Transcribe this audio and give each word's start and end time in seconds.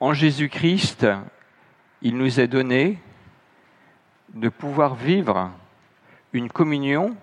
en 0.00 0.12
Jésus-Christ, 0.12 1.06
il 2.02 2.16
nous 2.16 2.38
est 2.40 2.48
donné 2.48 2.98
de 4.34 4.48
pouvoir 4.48 4.94
vivre 4.94 5.50
une 6.32 6.50
communion 6.50 7.16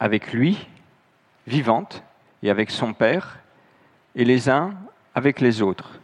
avec 0.00 0.32
lui, 0.32 0.68
vivante, 1.46 2.02
et 2.42 2.50
avec 2.50 2.70
son 2.70 2.92
Père, 2.92 3.38
et 4.16 4.24
les 4.24 4.50
uns 4.50 4.74
avec 5.14 5.40
les 5.40 5.62
autres. 5.62 6.00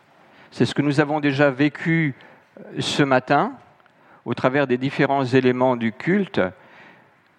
C'est 0.53 0.67
ce 0.67 0.75
que 0.75 0.83
nous 0.83 1.01
avons 1.01 1.19
déjà 1.19 1.51
vécu 1.51 2.15
ce 2.79 3.03
matin 3.03 3.53
au 4.25 4.35
travers 4.35 4.69
des 4.69 4.79
différents 4.79 5.25
éléments 5.25 5.75
du 5.75 5.93
culte, 5.93 6.41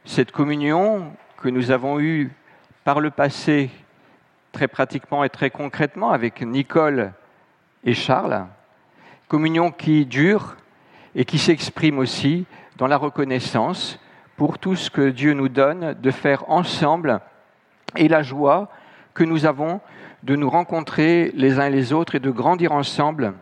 cette 0.03 0.31
communion 0.31 1.13
que 1.37 1.47
nous 1.47 1.71
avons 1.71 1.99
eue 1.99 2.29
par 2.83 2.99
le 2.99 3.09
passé 3.09 3.69
très 4.51 4.67
pratiquement 4.67 5.23
et 5.23 5.29
très 5.29 5.49
concrètement 5.49 6.11
avec 6.11 6.41
Nicole 6.41 7.13
et 7.83 7.93
Charles, 7.93 8.45
communion 9.27 9.71
qui 9.71 10.05
dure 10.05 10.55
et 11.15 11.25
qui 11.25 11.37
s'exprime 11.37 11.99
aussi 11.99 12.45
dans 12.77 12.87
la 12.87 12.97
reconnaissance 12.97 13.99
pour 14.37 14.57
tout 14.57 14.75
ce 14.75 14.89
que 14.89 15.09
Dieu 15.09 15.33
nous 15.33 15.49
donne 15.49 15.93
de 15.93 16.11
faire 16.11 16.49
ensemble 16.49 17.19
et 17.95 18.07
la 18.07 18.23
joie 18.23 18.69
que 19.13 19.23
nous 19.23 19.45
avons 19.45 19.81
de 20.23 20.35
nous 20.35 20.49
rencontrer 20.49 21.31
les 21.33 21.59
uns 21.59 21.65
et 21.65 21.71
les 21.71 21.93
autres 21.93 22.15
et 22.15 22.19
de 22.19 22.29
grandir 22.29 22.71
ensemble 22.71 23.33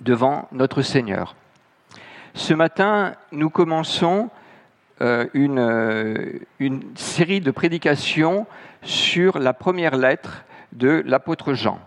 devant 0.00 0.48
notre 0.52 0.82
Seigneur. 0.82 1.36
Ce 2.34 2.54
matin, 2.54 3.14
nous 3.32 3.50
commençons 3.50 4.30
euh, 5.00 5.26
une, 5.34 5.58
euh, 5.58 6.38
une, 6.58 6.82
série 6.96 7.40
de 7.40 7.50
prédications 7.50 8.46
sur 8.82 9.38
la 9.38 9.52
première 9.52 9.96
lettre 9.96 10.44
de 10.72 11.02
l'apôtre 11.06 11.54
Jean. 11.54 11.80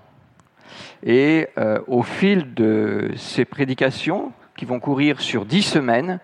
Et 1.04 1.48
euh, 1.58 1.80
au 1.88 2.04
fil 2.04 2.54
de 2.54 3.12
ces 3.16 3.46
prédications, 3.46 4.32
qui 4.56 4.66
vont 4.66 4.80
courir 4.80 5.22
sur 5.22 5.46
dix 5.46 5.62
semaines, 5.62 6.20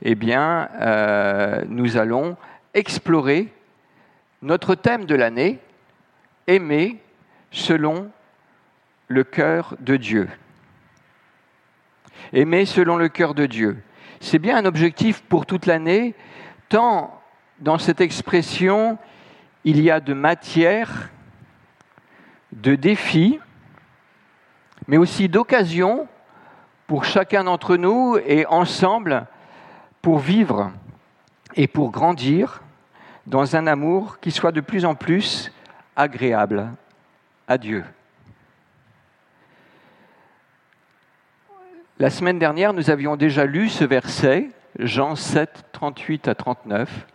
eh 0.00 0.14
bien, 0.14 0.68
nous 1.68 1.96
allons 1.96 2.36
explorer 2.72 3.52
notre 4.42 4.74
thème 4.74 5.04
de 5.04 5.14
l'année, 5.14 5.58
aimer 6.46 6.98
selon 7.50 8.10
le 9.08 9.24
cœur 9.24 9.76
de 9.80 9.96
Dieu. 9.96 10.28
Aimer 12.32 12.64
selon 12.64 12.96
le 12.96 13.08
cœur 13.08 13.34
de 13.34 13.46
Dieu. 13.46 13.82
C'est 14.20 14.38
bien 14.38 14.56
un 14.56 14.64
objectif 14.64 15.22
pour 15.22 15.46
toute 15.46 15.66
l'année, 15.66 16.14
tant 16.68 17.20
dans 17.60 17.78
cette 17.78 18.00
expression, 18.00 18.98
il 19.64 19.80
y 19.80 19.90
a 19.90 20.00
de 20.00 20.14
matière, 20.14 21.10
de 22.52 22.74
défis, 22.74 23.40
mais 24.88 24.96
aussi 24.96 25.28
d'occasions 25.28 26.08
pour 26.86 27.04
chacun 27.04 27.44
d'entre 27.44 27.76
nous 27.76 28.16
et 28.26 28.46
ensemble 28.46 29.26
pour 30.00 30.18
vivre 30.18 30.72
et 31.54 31.68
pour 31.68 31.90
grandir 31.90 32.62
dans 33.26 33.54
un 33.54 33.66
amour 33.66 34.18
qui 34.20 34.30
soit 34.30 34.52
de 34.52 34.62
plus 34.62 34.86
en 34.86 34.94
plus 34.94 35.52
agréable 35.94 36.72
à 37.46 37.58
Dieu. 37.58 37.84
La 41.98 42.10
semaine 42.10 42.38
dernière, 42.38 42.72
nous 42.72 42.90
avions 42.90 43.16
déjà 43.16 43.44
lu 43.44 43.68
ce 43.68 43.84
verset, 43.84 44.48
Jean 44.78 45.16
7, 45.16 45.64
38 45.72 46.28
à 46.28 46.34
39. 46.34 47.06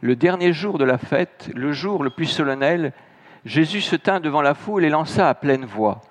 Le 0.00 0.16
dernier 0.16 0.52
jour 0.52 0.76
de 0.76 0.84
la 0.84 0.98
fête, 0.98 1.50
le 1.54 1.72
jour 1.72 2.02
le 2.02 2.10
plus 2.10 2.26
solennel, 2.26 2.92
Jésus 3.44 3.80
se 3.80 3.96
tint 3.96 4.20
devant 4.20 4.42
la 4.42 4.54
foule 4.54 4.84
et 4.84 4.90
lança 4.90 5.28
à 5.28 5.34
pleine 5.34 5.64
voix. 5.64 6.02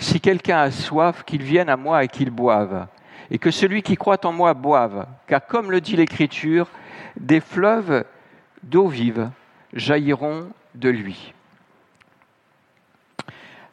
Si 0.00 0.18
quelqu'un 0.20 0.58
a 0.58 0.70
soif, 0.70 1.24
qu'il 1.24 1.42
vienne 1.42 1.68
à 1.68 1.76
moi 1.76 2.02
et 2.02 2.08
qu'il 2.08 2.30
boive, 2.30 2.86
et 3.30 3.38
que 3.38 3.50
celui 3.50 3.82
qui 3.82 3.96
croit 3.96 4.24
en 4.24 4.32
moi 4.32 4.54
boive, 4.54 5.06
car 5.26 5.46
comme 5.46 5.70
le 5.70 5.80
dit 5.80 5.94
l'Écriture, 5.94 6.68
des 7.18 7.40
fleuves 7.40 8.04
d'eau 8.62 8.88
vive 8.88 9.30
jailliront 9.74 10.48
de 10.74 10.88
lui. 10.88 11.34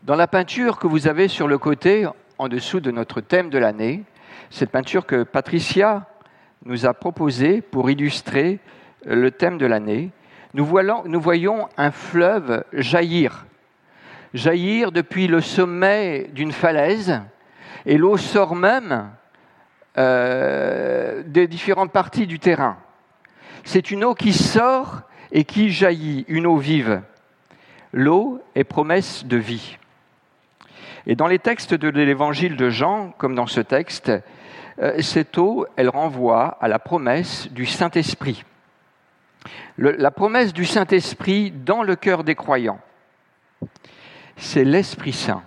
Dans 0.03 0.15
la 0.15 0.27
peinture 0.27 0.77
que 0.77 0.87
vous 0.87 1.07
avez 1.07 1.27
sur 1.29 1.47
le 1.47 1.57
côté, 1.57 2.07
en 2.37 2.49
dessous 2.49 2.81
de 2.81 2.91
notre 2.91 3.21
thème 3.21 3.49
de 3.49 3.57
l'année, 3.57 4.03
cette 4.49 4.69
peinture 4.69 5.05
que 5.05 5.23
Patricia 5.23 6.05
nous 6.65 6.85
a 6.85 6.93
proposée 6.93 7.61
pour 7.61 7.89
illustrer 7.89 8.59
le 9.05 9.31
thème 9.31 9.57
de 9.57 9.65
l'année. 9.65 10.11
Nous, 10.53 10.65
voyons 10.65 11.69
un 11.77 11.91
fleuve 11.91 12.63
jaillir, 12.73 13.45
jaillir 14.37 14.91
depuis 14.91 15.27
le 15.27 15.41
sommet 15.41 16.29
d'une 16.33 16.51
falaise, 16.51 17.21
et 17.85 17.97
l'eau 17.97 18.17
sort 18.17 18.55
même 18.55 19.09
euh, 19.97 21.23
des 21.25 21.47
différentes 21.47 21.91
parties 21.91 22.27
du 22.27 22.39
terrain. 22.39 22.77
C'est 23.63 23.91
une 23.91 24.03
eau 24.03 24.13
qui 24.13 24.31
sort 24.31 25.01
et 25.31 25.43
qui 25.43 25.71
jaillit, 25.71 26.23
une 26.27 26.45
eau 26.45 26.57
vive. 26.57 27.01
L'eau 27.91 28.41
est 28.55 28.63
promesse 28.63 29.25
de 29.25 29.37
vie. 29.37 29.77
Et 31.05 31.15
dans 31.15 31.27
les 31.27 31.39
textes 31.39 31.73
de 31.73 31.89
l'évangile 31.89 32.57
de 32.57 32.69
Jean, 32.69 33.13
comme 33.17 33.35
dans 33.35 33.47
ce 33.47 33.61
texte, 33.61 34.11
euh, 34.79 35.01
cette 35.01 35.37
eau, 35.37 35.65
elle 35.75 35.89
renvoie 35.89 36.57
à 36.61 36.67
la 36.67 36.79
promesse 36.79 37.51
du 37.51 37.65
Saint-Esprit. 37.65 38.43
La 39.77 40.11
promesse 40.11 40.53
du 40.53 40.65
Saint-Esprit 40.65 41.51
dans 41.51 41.83
le 41.83 41.95
cœur 41.95 42.23
des 42.23 42.35
croyants, 42.35 42.79
c'est 44.37 44.63
l'Esprit 44.63 45.13
Saint. 45.13 45.43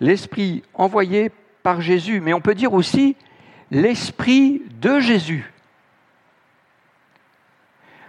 L'Esprit 0.00 0.62
envoyé 0.74 1.30
par 1.62 1.80
Jésus, 1.80 2.20
mais 2.20 2.32
on 2.32 2.40
peut 2.40 2.54
dire 2.54 2.74
aussi 2.74 3.16
l'Esprit 3.70 4.62
de 4.80 5.00
Jésus. 5.00 5.52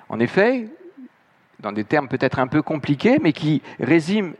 En 0.10 0.20
effet, 0.20 0.68
dans 1.60 1.72
des 1.72 1.84
termes 1.84 2.08
peut-être 2.08 2.40
un 2.40 2.48
peu 2.48 2.62
compliqués, 2.62 3.18
mais 3.22 3.34
qui 3.34 3.62
résument, 3.80 4.34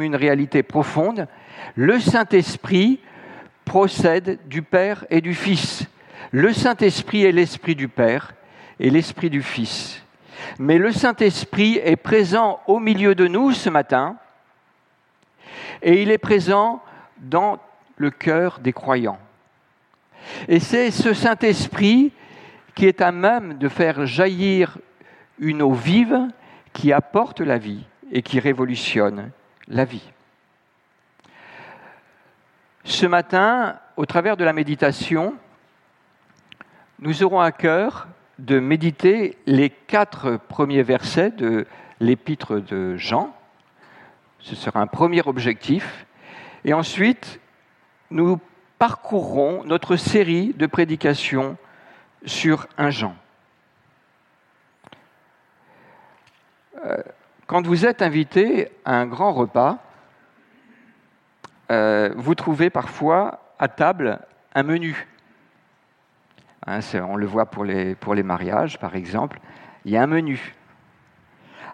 une 0.00 0.16
réalité 0.16 0.62
profonde, 0.62 1.26
le 1.74 2.00
Saint-Esprit 2.00 3.00
procède 3.64 4.38
du 4.46 4.62
Père 4.62 5.04
et 5.10 5.20
du 5.20 5.34
Fils. 5.34 5.86
Le 6.30 6.52
Saint-Esprit 6.52 7.24
est 7.24 7.32
l'Esprit 7.32 7.74
du 7.74 7.88
Père 7.88 8.34
et 8.80 8.90
l'Esprit 8.90 9.30
du 9.30 9.42
Fils. 9.42 10.02
Mais 10.58 10.78
le 10.78 10.92
Saint-Esprit 10.92 11.80
est 11.82 11.96
présent 11.96 12.60
au 12.66 12.78
milieu 12.78 13.14
de 13.14 13.26
nous 13.26 13.52
ce 13.52 13.70
matin 13.70 14.16
et 15.82 16.02
il 16.02 16.10
est 16.10 16.18
présent 16.18 16.82
dans 17.18 17.58
le 17.96 18.10
cœur 18.10 18.58
des 18.60 18.72
croyants. 18.72 19.18
Et 20.48 20.60
c'est 20.60 20.90
ce 20.90 21.12
Saint-Esprit 21.12 22.12
qui 22.74 22.86
est 22.86 23.00
à 23.00 23.12
même 23.12 23.58
de 23.58 23.68
faire 23.68 24.06
jaillir 24.06 24.78
une 25.38 25.62
eau 25.62 25.72
vive 25.72 26.28
qui 26.72 26.92
apporte 26.92 27.40
la 27.40 27.58
vie 27.58 27.84
et 28.10 28.22
qui 28.22 28.40
révolutionne 28.40 29.30
la 29.68 29.84
vie. 29.84 30.10
Ce 32.84 33.06
matin, 33.06 33.78
au 33.96 34.06
travers 34.06 34.36
de 34.36 34.44
la 34.44 34.52
méditation, 34.52 35.34
nous 36.98 37.22
aurons 37.22 37.40
à 37.40 37.52
cœur 37.52 38.08
de 38.38 38.58
méditer 38.58 39.38
les 39.46 39.70
quatre 39.70 40.36
premiers 40.36 40.82
versets 40.82 41.30
de 41.30 41.66
l'épître 42.00 42.56
de 42.56 42.96
Jean. 42.96 43.34
Ce 44.44 44.54
sera 44.54 44.80
un 44.82 44.86
premier 44.86 45.22
objectif. 45.26 46.04
Et 46.66 46.74
ensuite, 46.74 47.40
nous 48.10 48.38
parcourrons 48.78 49.64
notre 49.64 49.96
série 49.96 50.52
de 50.52 50.66
prédications 50.66 51.56
sur 52.26 52.66
un 52.76 52.90
Jean. 52.90 53.16
Euh, 56.84 56.98
quand 57.46 57.66
vous 57.66 57.86
êtes 57.86 58.02
invité 58.02 58.68
à 58.84 58.96
un 58.96 59.06
grand 59.06 59.32
repas, 59.32 59.78
euh, 61.70 62.12
vous 62.14 62.34
trouvez 62.34 62.68
parfois 62.68 63.40
à 63.58 63.68
table 63.68 64.18
un 64.54 64.62
menu. 64.62 65.08
Hein, 66.66 66.80
on 67.08 67.16
le 67.16 67.24
voit 67.24 67.46
pour 67.46 67.64
les, 67.64 67.94
pour 67.94 68.14
les 68.14 68.22
mariages, 68.22 68.78
par 68.78 68.94
exemple. 68.94 69.40
Il 69.86 69.92
y 69.92 69.96
a 69.96 70.02
un 70.02 70.06
menu. 70.06 70.54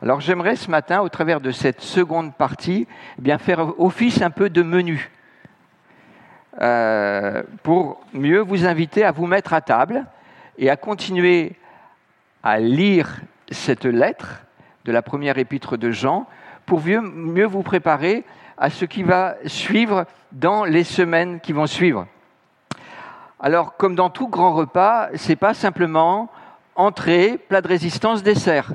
Alors 0.03 0.23
j'aimerais 0.23 0.57
ce 0.57 0.71
matin, 0.71 1.03
au 1.03 1.11
travers 1.11 1.43
de 1.43 1.51
cette 1.51 1.83
seconde 1.83 2.35
partie, 2.35 2.87
eh 3.19 3.23
bien 3.23 3.37
faire 3.37 3.79
office 3.79 4.23
un 4.23 4.31
peu 4.31 4.49
de 4.49 4.63
menu. 4.63 5.11
Euh, 6.63 7.43
pour 7.63 8.01
mieux 8.15 8.41
vous 8.41 8.67
inviter 8.67 9.05
à 9.05 9.13
vous 9.13 9.27
mettre 9.27 9.53
à 9.53 9.61
table 9.61 10.07
et 10.57 10.71
à 10.71 10.77
continuer 10.77 11.53
à 12.43 12.59
lire 12.59 13.21
cette 13.51 13.85
lettre 13.85 14.43
de 14.87 14.93
la 14.93 15.03
première 15.03 15.37
épître 15.37 15.77
de 15.77 15.91
Jean 15.91 16.27
pour 16.65 16.81
mieux 16.83 17.45
vous 17.45 17.63
préparer 17.63 18.25
à 18.57 18.71
ce 18.71 18.87
qui 18.87 19.03
va 19.03 19.35
suivre 19.45 20.07
dans 20.33 20.65
les 20.65 20.85
semaines 20.85 21.41
qui 21.41 21.53
vont 21.53 21.67
suivre. 21.67 22.07
Alors, 23.39 23.77
comme 23.77 23.95
dans 23.95 24.09
tout 24.09 24.29
grand 24.29 24.55
repas, 24.55 25.09
c'est 25.15 25.37
pas 25.37 25.53
simplement 25.53 26.31
entrée, 26.75 27.39
plat 27.49 27.61
de 27.61 27.69
résistance, 27.69 28.23
dessert. 28.23 28.73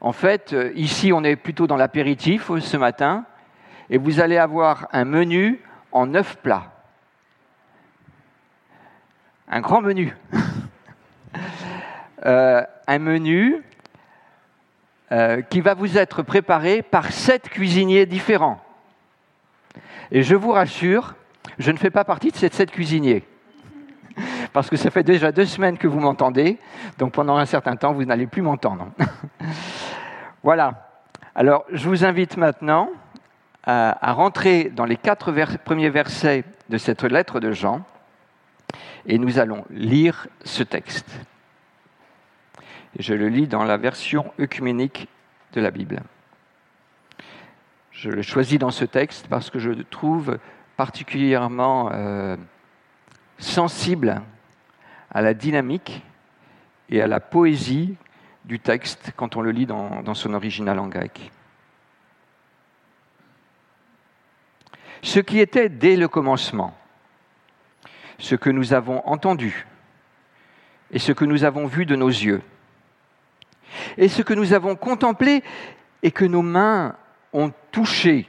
En 0.00 0.12
fait, 0.12 0.54
euh, 0.54 0.72
ici, 0.76 1.12
on 1.12 1.22
est 1.24 1.36
plutôt 1.36 1.66
dans 1.66 1.76
l'apéritif 1.76 2.50
euh, 2.50 2.60
ce 2.60 2.76
matin, 2.76 3.26
et 3.90 3.98
vous 3.98 4.20
allez 4.20 4.38
avoir 4.38 4.88
un 4.92 5.04
menu 5.04 5.60
en 5.92 6.06
neuf 6.06 6.36
plats. 6.36 6.72
Un 9.48 9.60
grand 9.60 9.80
menu. 9.80 10.16
Euh, 12.26 12.62
un 12.86 12.98
menu 12.98 13.62
qui 15.48 15.62
va 15.62 15.72
vous 15.72 15.96
être 15.96 16.22
préparé 16.22 16.82
par 16.82 17.12
sept 17.12 17.48
cuisiniers 17.48 18.04
différents. 18.04 18.62
Et 20.10 20.22
je 20.22 20.34
vous 20.34 20.50
rassure, 20.50 21.14
je 21.58 21.70
ne 21.70 21.78
fais 21.78 21.88
pas 21.88 22.04
partie 22.04 22.30
de 22.30 22.36
ces 22.36 22.50
sept 22.50 22.70
cuisiniers. 22.70 23.24
Parce 24.52 24.68
que 24.68 24.76
ça 24.76 24.90
fait 24.90 25.02
déjà 25.02 25.32
deux 25.32 25.46
semaines 25.46 25.78
que 25.78 25.88
vous 25.88 25.98
m'entendez, 25.98 26.58
donc 26.98 27.12
pendant 27.12 27.38
un 27.38 27.46
certain 27.46 27.74
temps, 27.74 27.94
vous 27.94 28.04
n'allez 28.04 28.26
plus 28.26 28.42
m'entendre. 28.42 28.88
voilà. 30.42 30.88
Alors, 31.34 31.64
je 31.70 31.88
vous 31.88 32.04
invite 32.04 32.36
maintenant 32.36 32.90
à, 33.64 34.12
rentrer 34.12 34.64
dans 34.70 34.86
les 34.86 34.96
quatre 34.96 35.32
premiers 35.64 35.90
versets 35.90 36.44
de 36.70 36.78
cette 36.78 37.02
lettre 37.02 37.40
de 37.40 37.52
Jean, 37.52 37.82
et 39.06 39.18
nous 39.18 39.38
allons 39.38 39.64
lire 39.70 40.28
ce 40.44 40.62
texte. 40.62 41.10
je 42.98 43.14
le 43.14 43.28
lis 43.28 43.48
dans 43.48 43.64
la 43.64 43.76
version 43.76 44.32
œcuménique 44.40 45.08
de 45.52 45.60
la 45.60 45.70
Bible. 45.70 46.00
Je 47.90 48.10
le 48.10 48.22
choisis 48.22 48.58
dans 48.58 48.70
ce 48.70 48.86
texte 48.86 49.26
parce 49.28 49.50
que 49.50 49.58
je 49.58 49.70
le 49.70 49.84
trouve 49.84 50.38
particulièrement 50.76 51.90
euh, 51.92 52.36
sensible 53.38 54.22
à 55.10 55.20
la 55.20 55.34
dynamique 55.34 56.02
et 56.88 57.02
à 57.02 57.06
la 57.06 57.20
poésie 57.20 57.96
du 58.50 58.60
texte 58.60 59.12
quand 59.16 59.36
on 59.36 59.42
le 59.42 59.52
lit 59.52 59.64
dans 59.64 60.14
son 60.14 60.34
original 60.34 60.78
en 60.78 60.88
grec. 60.88 61.30
ce 65.02 65.20
qui 65.20 65.38
était 65.38 65.68
dès 65.68 65.96
le 65.96 66.08
commencement, 66.08 66.76
ce 68.18 68.34
que 68.34 68.50
nous 68.50 68.72
avons 68.72 69.06
entendu 69.06 69.66
et 70.90 70.98
ce 70.98 71.12
que 71.12 71.24
nous 71.24 71.44
avons 71.44 71.66
vu 71.66 71.86
de 71.86 71.94
nos 71.94 72.08
yeux, 72.08 72.42
et 73.96 74.08
ce 74.08 74.22
que 74.22 74.34
nous 74.34 74.52
avons 74.52 74.74
contemplé 74.74 75.44
et 76.02 76.10
que 76.10 76.24
nos 76.24 76.42
mains 76.42 76.96
ont 77.32 77.52
touché 77.70 78.28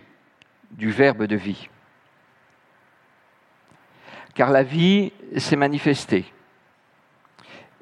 du 0.70 0.92
Verbe 0.92 1.24
de 1.24 1.36
vie. 1.36 1.70
Car 4.36 4.52
la 4.52 4.62
vie 4.62 5.12
s'est 5.38 5.56
manifestée, 5.56 6.32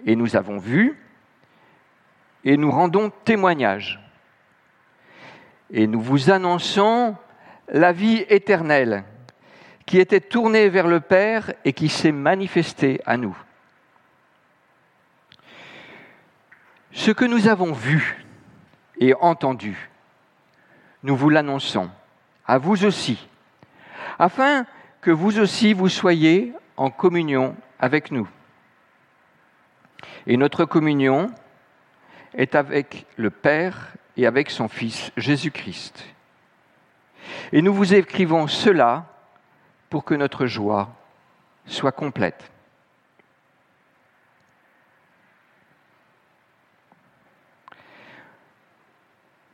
et 0.06 0.16
nous 0.16 0.38
avons 0.38 0.58
vu, 0.58 0.98
et 2.44 2.58
nous 2.58 2.72
rendons 2.72 3.12
témoignage, 3.26 4.00
et 5.72 5.88
nous 5.88 6.02
vous 6.02 6.32
annonçons 6.32 7.16
la 7.68 7.92
vie 7.92 8.26
éternelle 8.30 9.04
qui 9.86 10.00
était 10.00 10.22
tournée 10.22 10.70
vers 10.70 10.88
le 10.88 11.00
Père 11.00 11.54
et 11.66 11.74
qui 11.74 11.90
s'est 11.90 12.12
manifestée 12.12 13.02
à 13.06 13.18
nous. 13.18 13.36
Ce 16.92 17.12
que 17.12 17.26
nous 17.26 17.48
avons 17.48 17.72
vu 17.72 18.26
et 19.00 19.14
entendu, 19.16 19.90
nous 21.04 21.16
vous 21.16 21.30
l'annonçons, 21.30 21.90
à 22.46 22.58
vous 22.58 22.86
aussi, 22.86 23.28
afin 24.18 24.66
que 25.02 25.12
vous 25.12 25.40
aussi 25.40 25.74
vous 25.74 25.90
soyez 25.90 26.54
en 26.78 26.90
communion 26.90 27.56
avec 27.80 28.12
nous. 28.12 28.28
Et 30.28 30.38
notre 30.38 30.66
communion 30.66 31.32
est 32.34 32.56
avec 32.56 33.06
le 33.18 33.30
Père 33.30 33.94
et 34.18 34.26
avec 34.26 34.50
son 34.50 34.68
Fils 34.68 35.12
Jésus-Christ. 35.18 36.06
Et 37.52 37.62
nous 37.62 37.74
vous 37.74 37.94
écrivons 37.94 38.48
cela 38.48 39.06
pour 39.90 40.04
que 40.04 40.14
notre 40.14 40.46
joie 40.46 40.90
soit 41.66 41.92
complète. 41.92 42.52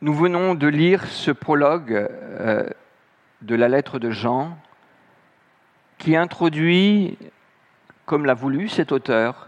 Nous 0.01 0.13
venons 0.13 0.55
de 0.55 0.67
lire 0.67 1.05
ce 1.07 1.31
prologue 1.31 1.93
euh, 1.93 2.69
de 3.41 3.55
la 3.55 3.67
lettre 3.67 3.97
de 3.97 4.11
Jean 4.11 4.57
qui 5.97 6.15
introduit, 6.15 7.17
comme 8.05 8.25
l'a 8.25 8.33
voulu 8.33 8.67
cet 8.67 8.91
auteur, 8.91 9.47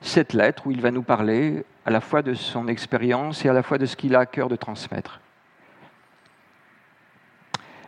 cette 0.00 0.32
lettre 0.32 0.66
où 0.66 0.72
il 0.72 0.80
va 0.80 0.90
nous 0.90 1.02
parler 1.02 1.64
à 1.88 1.90
la 1.90 2.02
fois 2.02 2.20
de 2.20 2.34
son 2.34 2.68
expérience 2.68 3.46
et 3.46 3.48
à 3.48 3.54
la 3.54 3.62
fois 3.62 3.78
de 3.78 3.86
ce 3.86 3.96
qu'il 3.96 4.14
a 4.14 4.18
à 4.18 4.26
cœur 4.26 4.50
de 4.50 4.56
transmettre. 4.56 5.20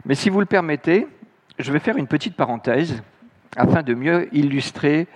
Mais 0.06 0.14
si 0.14 0.31
vous 0.31 0.41
le 0.41 0.47
permettez, 0.47 1.06
je 1.58 1.70
vais 1.70 1.81
faire 1.81 1.99
une 1.99 2.06
petite 2.06 2.35
parenthèse 2.35 3.02
afin 3.58 3.82
de 3.82 3.93
mieux 3.93 4.35
illustrer 4.35 5.06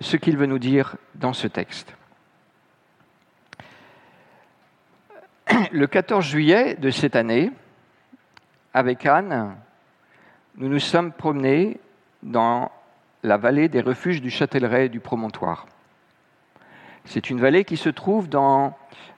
ce 0.00 0.16
qu'il 0.16 0.36
veut 0.36 0.46
nous 0.46 0.58
dire 0.58 0.96
dans 1.14 1.32
ce 1.32 1.46
texte. 1.46 1.94
Le 5.70 5.86
14 5.86 6.24
juillet 6.24 6.74
de 6.74 6.90
cette 6.90 7.14
année, 7.14 7.52
avec 8.72 9.06
Anne, 9.06 9.54
nous 10.56 10.68
nous 10.68 10.80
sommes 10.80 11.12
promenés 11.12 11.78
dans 12.24 12.72
la 13.22 13.36
vallée 13.36 13.68
des 13.68 13.80
refuges 13.80 14.20
du 14.20 14.30
Châtellerault 14.30 14.86
et 14.86 14.88
du 14.88 14.98
Promontoire. 14.98 15.66
C'est 17.04 17.30
une 17.30 17.40
vallée 17.40 17.64
qui 17.64 17.76
se 17.76 17.88
trouve 17.88 18.28
dans 18.28 18.76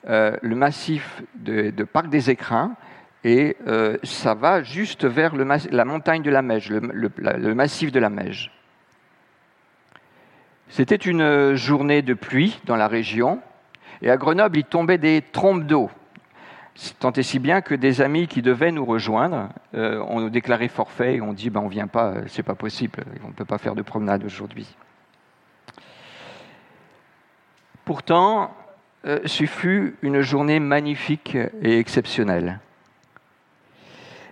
euh, 0.09 0.37
le 0.43 0.57
massif 0.57 1.23
de, 1.35 1.71
Parc 1.85 2.09
des 2.09 2.31
Écrins, 2.31 2.75
et 3.25 3.57
euh, 3.67 3.97
ça 4.03 4.35
va 4.35 4.63
juste 4.63 5.05
vers 5.05 5.35
la 5.35 5.85
montagne 5.85 6.23
de 6.23 6.31
la 6.31 6.43
Meige, 6.43 6.71
le, 6.71 7.55
massif 7.55 7.93
de 7.93 8.01
la 8.01 8.11
Meige. 8.11 8.53
C'était 10.69 10.97
une 10.97 11.55
journée 11.55 12.03
de 12.03 12.15
pluie 12.15 12.61
dans 12.67 12.77
la 12.77 12.89
région, 12.89 13.41
et 14.03 14.11
à 14.11 14.17
Grenoble, 14.17 14.59
il 14.59 14.65
tombait 14.65 14.99
des 14.99 15.23
trompes 15.33 15.65
d'eau. 15.65 15.91
Tant 16.99 17.13
et 17.13 17.23
si 17.23 17.39
bien 17.39 17.63
que 17.63 17.75
des 17.75 18.03
amis 18.03 18.27
qui 18.27 18.43
devaient 18.43 18.73
nous 18.73 18.85
rejoindre 18.85 19.49
euh, 19.75 19.99
ont 20.01 20.29
déclaré 20.29 20.69
forfait 20.69 21.17
et 21.17 21.21
ont 21.23 21.33
dit 21.33 21.49
ben, 21.49 21.61
on 21.61 21.67
ne 21.67 21.71
vient 21.71 21.87
pas, 21.87 22.17
c'est 22.27 22.43
pas 22.43 22.55
possible, 22.55 23.03
on 23.25 23.29
ne 23.29 23.33
peut 23.33 23.47
pas 23.47 23.59
faire 23.59 23.75
de 23.75 23.81
promenade 23.81 24.25
aujourd'hui. 24.25 24.77
Pourtant, 27.87 28.53
euh, 29.07 29.21
ce 29.27 29.47
fut 29.47 29.95
une 30.03 30.21
journée 30.21 30.59
magnifique 30.59 31.39
et 31.63 31.79
exceptionnelle. 31.79 32.59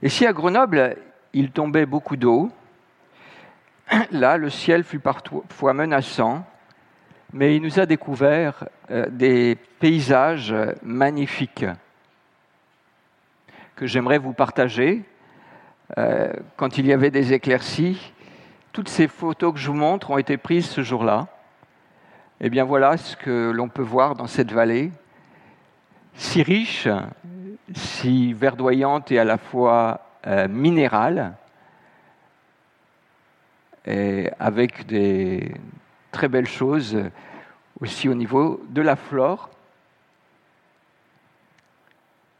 Et 0.02 0.08
si 0.08 0.26
à 0.26 0.32
Grenoble, 0.32 0.96
il 1.32 1.52
tombait 1.52 1.86
beaucoup 1.86 2.16
d'eau, 2.16 2.50
là, 4.10 4.38
le 4.38 4.50
ciel 4.50 4.82
fut 4.82 4.98
parfois 4.98 5.72
menaçant, 5.72 6.44
mais 7.32 7.54
il 7.54 7.62
nous 7.62 7.78
a 7.78 7.86
découvert 7.86 8.64
euh, 8.90 9.06
des 9.08 9.56
paysages 9.78 10.52
magnifiques 10.82 11.66
que 13.76 13.86
j'aimerais 13.86 14.18
vous 14.18 14.32
partager. 14.32 15.04
Euh, 15.96 16.32
quand 16.56 16.76
il 16.76 16.86
y 16.86 16.92
avait 16.92 17.12
des 17.12 17.32
éclaircies, 17.32 18.12
toutes 18.72 18.88
ces 18.88 19.06
photos 19.06 19.54
que 19.54 19.60
je 19.60 19.68
vous 19.68 19.76
montre 19.76 20.10
ont 20.10 20.18
été 20.18 20.38
prises 20.38 20.68
ce 20.68 20.82
jour-là. 20.82 21.28
Eh 22.46 22.50
bien 22.50 22.64
voilà 22.64 22.98
ce 22.98 23.16
que 23.16 23.50
l'on 23.52 23.70
peut 23.70 23.80
voir 23.80 24.16
dans 24.16 24.26
cette 24.26 24.52
vallée, 24.52 24.92
si 26.12 26.42
riche, 26.42 26.86
si 27.74 28.34
verdoyante 28.34 29.10
et 29.10 29.18
à 29.18 29.24
la 29.24 29.38
fois 29.38 30.06
euh, 30.26 30.46
minérale, 30.46 31.32
avec 33.86 34.84
des 34.84 35.54
très 36.12 36.28
belles 36.28 36.46
choses 36.46 36.98
aussi 37.80 38.10
au 38.10 38.14
niveau 38.14 38.62
de 38.68 38.82
la 38.82 38.96
flore. 38.96 39.48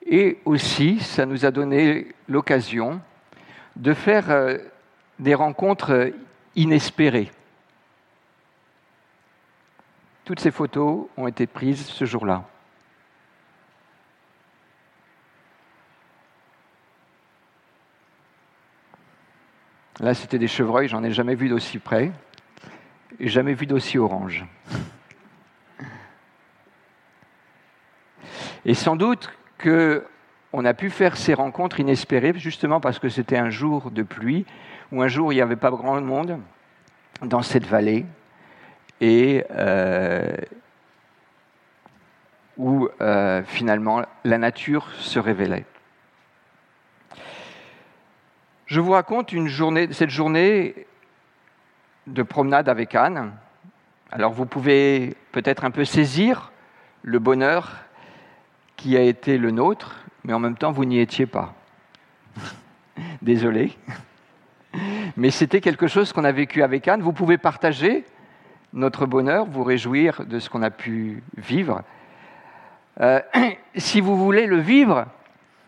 Et 0.05 0.37
aussi, 0.45 1.01
ça 1.01 1.25
nous 1.25 1.47
a 1.47 1.51
donné 1.51 2.09
l'occasion 2.29 3.01
de 3.77 3.95
faire 3.95 4.31
euh, 4.31 4.59
des 5.19 5.35
rencontres 5.35 6.13
inespérées. 6.57 7.31
Toutes 10.25 10.41
ces 10.41 10.51
photos 10.51 11.07
ont 11.17 11.27
été 11.27 11.47
prises 11.47 11.85
ce 11.87 12.05
jour-là. 12.07 12.45
Là, 20.01 20.15
c'était 20.15 20.39
des 20.39 20.49
chevreuils, 20.49 20.89
j'en 20.89 21.05
ai 21.05 21.13
jamais 21.13 21.35
vu 21.35 21.49
d'aussi 21.49 21.79
près 21.79 22.11
et 23.21 23.29
jamais 23.29 23.55
vu 23.55 23.67
d'aussi 23.67 23.99
orange. 23.99 24.45
Et 28.65 28.75
sans 28.75 28.97
doute 28.97 29.31
qu'on 29.63 30.65
a 30.65 30.75
pu 30.75 30.91
faire 30.91 31.17
ces 31.17 31.35
rencontres 31.35 31.81
inespérées 31.81 32.33
justement 32.37 32.81
parce 32.81 32.99
que 32.99 33.09
c'était 33.09 33.37
un 33.37 33.51
jour 33.51 33.91
de 33.91 34.03
pluie 34.03 34.47
ou 34.91 35.03
un 35.03 35.09
jour 35.09 35.33
il 35.33 35.37
n'y 35.37 35.43
avait 35.43 35.57
pas 35.57 35.71
grand 35.71 36.01
monde 36.01 36.39
dans 37.23 37.43
cette 37.43 37.67
vallée 37.67 38.07
et 39.01 39.45
euh, 39.51 40.37
où 42.57 42.89
euh, 43.01 43.43
finalement 43.45 44.03
la 44.25 44.39
nature 44.39 44.91
se 44.99 45.19
révélait. 45.19 45.65
Je 48.67 48.81
vous 48.81 48.93
raconte 48.93 49.35
cette 49.93 50.11
journée 50.11 50.87
de 52.07 52.23
promenade 52.23 52.69
avec 52.69 52.95
Anne. 52.95 53.33
Alors 54.11 54.33
vous 54.33 54.47
pouvez 54.47 55.17
peut-être 55.33 55.65
un 55.65 55.71
peu 55.71 55.85
saisir 55.85 56.53
le 57.03 57.19
bonheur 57.19 57.77
qui 58.77 58.97
a 58.97 59.03
été 59.03 59.39
le 59.39 59.51
nôtre, 59.51 59.97
mais 60.25 60.33
en 60.33 60.39
même 60.39 60.57
temps 60.57 60.73
vous 60.73 60.85
n'y 60.85 61.01
étiez 61.01 61.27
pas. 61.27 61.55
Désolé. 63.23 63.77
Mais 65.17 65.31
c'était 65.31 65.61
quelque 65.61 65.87
chose 65.87 66.13
qu'on 66.13 66.25
a 66.25 66.33
vécu 66.33 66.63
avec 66.63 66.89
Anne. 66.89 67.03
Vous 67.03 67.13
pouvez 67.13 67.39
partager 67.39 68.05
notre 68.75 69.07
bonheur, 69.07 69.47
vous 69.47 69.63
réjouir 69.63 70.27
de 70.27 70.39
ce 70.41 70.51
qu'on 70.51 70.63
a 70.63 70.71
pu 70.71 71.23
vivre. 71.37 71.83
Euh, 73.01 73.21
si 73.77 74.01
vous 74.01 74.17
voulez 74.17 74.47
le 74.47 74.59
vivre, 74.59 75.07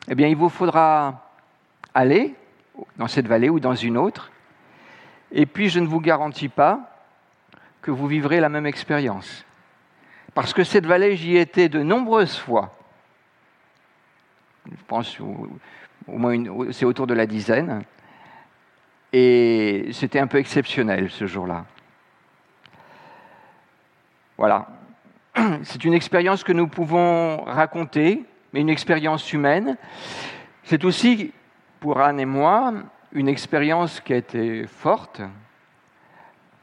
eh 0.08 0.14
bien, 0.14 0.26
il 0.26 0.36
vous 0.36 0.48
faudra 0.48 1.30
aller 1.94 2.34
dans 2.96 3.06
cette 3.06 3.28
vallée 3.28 3.48
ou 3.48 3.60
dans 3.60 3.74
une 3.74 3.96
autre. 3.96 4.30
Et 5.30 5.46
puis, 5.46 5.68
je 5.68 5.78
ne 5.78 5.86
vous 5.86 6.00
garantis 6.00 6.48
pas 6.48 6.80
que 7.80 7.92
vous 7.92 8.08
vivrez 8.08 8.40
la 8.40 8.48
même 8.48 8.66
expérience. 8.66 9.44
Parce 10.34 10.52
que 10.52 10.64
cette 10.64 10.84
vallée, 10.84 11.16
j'y 11.16 11.36
étais 11.36 11.68
de 11.68 11.82
nombreuses 11.82 12.36
fois. 12.36 12.76
Je 14.66 14.84
pense 14.88 15.18
au, 15.20 15.48
moins 16.08 16.72
c'est 16.72 16.84
autour 16.84 17.06
de 17.06 17.14
la 17.14 17.26
dizaine. 17.26 17.84
Et 19.12 19.90
c'était 19.92 20.18
un 20.18 20.26
peu 20.26 20.38
exceptionnel 20.38 21.08
ce 21.10 21.26
jour-là. 21.26 21.64
Voilà. 24.38 24.66
C'est 25.62 25.84
une 25.84 25.94
expérience 25.94 26.44
que 26.44 26.52
nous 26.52 26.68
pouvons 26.68 27.42
raconter, 27.44 28.24
mais 28.52 28.60
une 28.60 28.68
expérience 28.68 29.32
humaine. 29.32 29.76
C'est 30.64 30.84
aussi, 30.84 31.32
pour 31.80 32.00
Anne 32.00 32.20
et 32.20 32.26
moi, 32.26 32.72
une 33.12 33.28
expérience 33.28 34.00
qui 34.00 34.12
a 34.12 34.16
été 34.16 34.66
forte. 34.66 35.22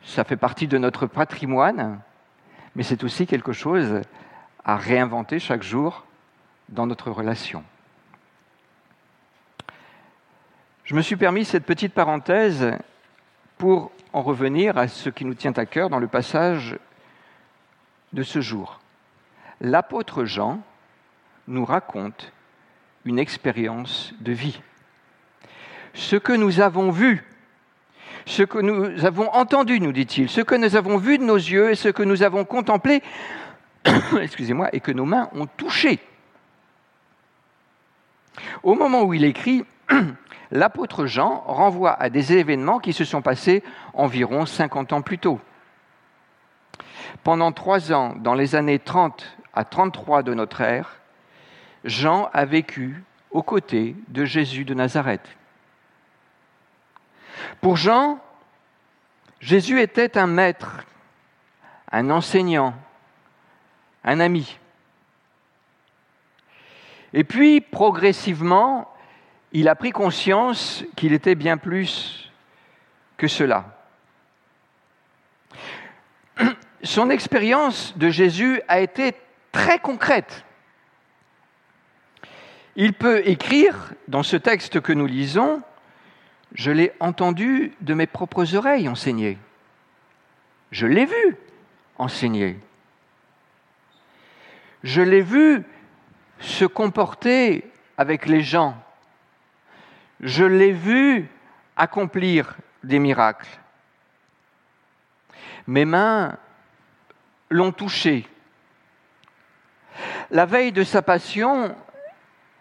Ça 0.04 0.24
fait 0.24 0.38
partie 0.38 0.68
de 0.68 0.78
notre 0.78 1.08
patrimoine, 1.08 2.00
mais 2.76 2.84
c'est 2.84 3.04
aussi 3.04 3.26
quelque 3.26 3.54
chose 3.54 4.02
à 4.66 4.76
réinventer 4.76 5.40
chaque 5.40 5.64
jour 5.64 6.06
dans 6.70 6.86
notre 6.86 7.10
relation. 7.12 7.64
Je 10.84 10.96
me 10.96 11.02
suis 11.02 11.16
permis 11.16 11.46
cette 11.46 11.66
petite 11.66 11.94
parenthèse 11.94 12.74
pour 13.58 13.92
en 14.12 14.22
revenir 14.22 14.78
à 14.78 14.88
ce 14.88 15.10
qui 15.10 15.24
nous 15.24 15.34
tient 15.34 15.54
à 15.54 15.66
cœur 15.66 15.90
dans 15.90 16.00
le 16.00 16.08
passage 16.08 16.78
de 18.14 18.24
ce 18.24 18.42
jour. 18.42 18.80
L'apôtre 19.62 20.26
Jean 20.26 20.62
nous 21.48 21.66
raconte 21.66 22.32
une 23.06 23.20
expérience 23.20 24.14
de 24.22 24.32
vie. 24.32 24.62
Ce 25.94 26.16
que 26.16 26.34
nous 26.34 26.62
avons 26.62 26.92
vu, 26.92 27.24
ce 28.26 28.44
que 28.44 28.60
nous 28.60 29.06
avons 29.06 29.30
entendu, 29.34 29.80
nous 29.80 29.92
dit-il, 29.92 30.30
ce 30.30 30.42
que 30.42 30.56
nous 30.56 30.76
avons 30.76 30.98
vu 30.98 31.18
de 31.18 31.24
nos 31.24 31.36
yeux 31.36 31.72
et 31.72 31.76
ce 31.76 31.90
que 31.90 32.04
nous 32.04 32.24
avons 32.24 32.46
contemplé, 32.46 33.04
excusez-moi, 34.22 34.70
et 34.74 34.80
que 34.80 34.92
nos 34.92 35.06
mains 35.06 35.30
ont 35.34 35.46
touché. 35.46 36.00
Au 38.64 38.76
moment 38.76 39.04
où 39.04 39.14
il 39.14 39.26
écrit, 39.26 39.66
l'apôtre 40.52 41.06
Jean 41.06 41.44
renvoie 41.46 41.94
à 42.02 42.10
des 42.10 42.34
événements 42.34 42.80
qui 42.80 42.94
se 42.94 43.04
sont 43.04 43.22
passés 43.22 43.64
environ 43.94 44.46
50 44.46 44.94
ans 44.94 45.02
plus 45.02 45.20
tôt. 45.20 45.40
Pendant 47.24 47.52
trois 47.52 47.92
ans, 47.94 48.16
dans 48.18 48.34
les 48.34 48.56
années 48.56 48.80
30 48.80 49.38
à 49.54 49.64
33 49.64 50.24
de 50.24 50.34
notre 50.34 50.62
ère, 50.62 50.98
Jean 51.84 52.30
a 52.34 52.46
vécu 52.46 53.04
aux 53.32 53.44
côtés 53.44 53.96
de 54.08 54.26
Jésus 54.26 54.66
de 54.66 54.74
Nazareth. 54.74 55.28
Pour 57.62 57.78
Jean, 57.78 58.20
Jésus 59.40 59.82
était 59.82 60.18
un 60.18 60.28
maître, 60.28 60.86
un 61.92 62.10
enseignant, 62.10 62.74
un 64.04 64.20
ami. 64.20 64.58
Et 67.14 67.24
puis, 67.24 67.62
progressivement, 67.62 68.90
il 69.52 69.68
a 69.68 69.76
pris 69.76 69.92
conscience 69.92 70.84
qu'il 70.96 71.14
était 71.14 71.36
bien 71.36 71.58
plus 71.58 72.32
que 73.18 73.28
cela. 73.28 73.66
Son 76.84 77.10
expérience 77.10 77.98
de 77.98 78.10
Jésus 78.10 78.62
a 78.68 78.80
été 78.80 79.14
très 79.52 79.80
concrète. 79.80 80.44
Il 82.76 82.94
peut 82.94 83.22
écrire 83.28 83.94
dans 84.08 84.24
ce 84.24 84.36
texte 84.36 84.82
que 84.82 84.94
nous 84.94 85.06
lisons, 85.06 85.62
je 86.54 86.72
l'ai 86.72 86.92
entendu 87.00 87.74
de 87.82 87.94
mes 87.94 88.08
propres 88.08 88.56
oreilles 88.56 88.90
enseigner. 88.90 89.38
Je 90.72 90.88
l'ai 90.88 91.06
vu 91.06 91.38
enseigner. 91.98 92.60
Je 94.84 95.02
l'ai 95.02 95.22
vu 95.22 95.64
se 96.40 96.66
comporter 96.66 97.64
avec 97.98 98.26
les 98.26 98.42
gens 98.42 98.76
je 100.24 100.46
l'ai 100.46 100.72
vu 100.72 101.28
accomplir 101.76 102.56
des 102.84 102.98
miracles. 102.98 103.60
Mes 105.68 105.86
mains 105.86 106.38
l'ont 107.54 107.72
touché. 107.72 108.28
La 110.32 110.46
veille 110.46 110.72
de 110.72 110.84
sa 110.84 111.02
passion, 111.02 111.76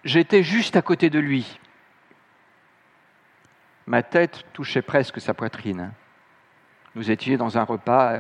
j'étais 0.04 0.42
juste 0.42 0.76
à 0.76 0.82
côté 0.82 1.10
de 1.10 1.18
lui. 1.18 1.58
Ma 3.86 4.02
tête 4.02 4.44
touchait 4.52 4.82
presque 4.82 5.20
sa 5.20 5.34
poitrine. 5.34 5.92
Nous 6.94 7.10
étions 7.10 7.36
dans 7.36 7.56
un 7.56 7.64
repas 7.64 8.18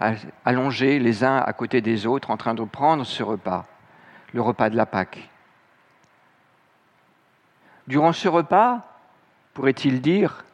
euh, 0.00 0.14
allongés 0.44 0.98
les 0.98 1.22
uns 1.22 1.38
à 1.38 1.52
côté 1.52 1.80
des 1.80 2.06
autres 2.06 2.30
en 2.30 2.36
train 2.36 2.54
de 2.54 2.64
prendre 2.64 3.04
ce 3.04 3.22
repas, 3.22 3.66
le 4.32 4.42
repas 4.42 4.70
de 4.70 4.76
la 4.76 4.86
Pâque. 4.86 5.28
Durant 7.86 8.12
ce 8.12 8.28
repas, 8.28 8.86
pourrait-il 9.54 10.00
dire, 10.00 10.44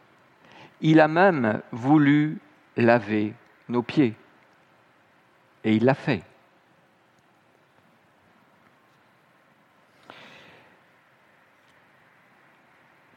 il 0.81 1.01
a 1.01 1.09
même 1.09 1.63
voulu 1.73 2.39
laver 2.77 3.35
nos 3.69 3.83
pieds. 3.83 4.15
Et 5.67 5.75
il 5.75 5.85
l'a 5.85 5.95
fait. 5.95 6.23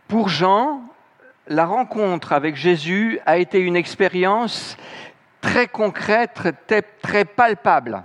Pour 0.07 0.29
Jean, 0.29 0.81
la 1.45 1.67
rencontre 1.67 2.33
avec 2.33 2.55
Jésus 2.55 3.19
a 3.27 3.37
été 3.37 3.59
une 3.59 3.75
expérience 3.75 4.77
très 5.41 5.67
concrète, 5.67 6.41
très, 7.03 7.25
palpable. 7.25 8.03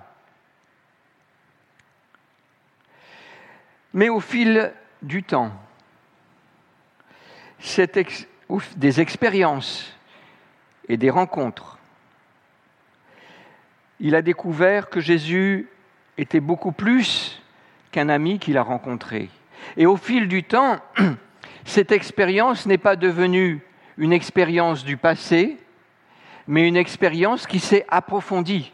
Mais 3.94 4.10
au 4.10 4.20
fil 4.20 4.74
du 5.00 5.22
temps, 5.22 5.52
des 8.76 9.00
expériences 9.00 9.96
et 10.86 10.98
des 10.98 11.08
rencontres, 11.08 11.78
il 14.00 14.14
a 14.14 14.22
découvert 14.22 14.90
que 14.90 15.00
Jésus 15.00 15.68
était 16.18 16.40
beaucoup 16.40 16.72
plus 16.72 17.40
qu'un 17.90 18.08
ami 18.08 18.38
qu'il 18.38 18.58
a 18.58 18.62
rencontré. 18.62 19.30
Et 19.76 19.86
au 19.86 19.96
fil 19.96 20.28
du 20.28 20.42
temps, 20.42 20.78
cette 21.64 21.92
expérience 21.92 22.66
n'est 22.66 22.78
pas 22.78 22.96
devenue 22.96 23.60
une 23.96 24.12
expérience 24.12 24.84
du 24.84 24.96
passé, 24.96 25.56
mais 26.46 26.66
une 26.66 26.76
expérience 26.76 27.46
qui 27.46 27.60
s'est 27.60 27.86
approfondie. 27.88 28.72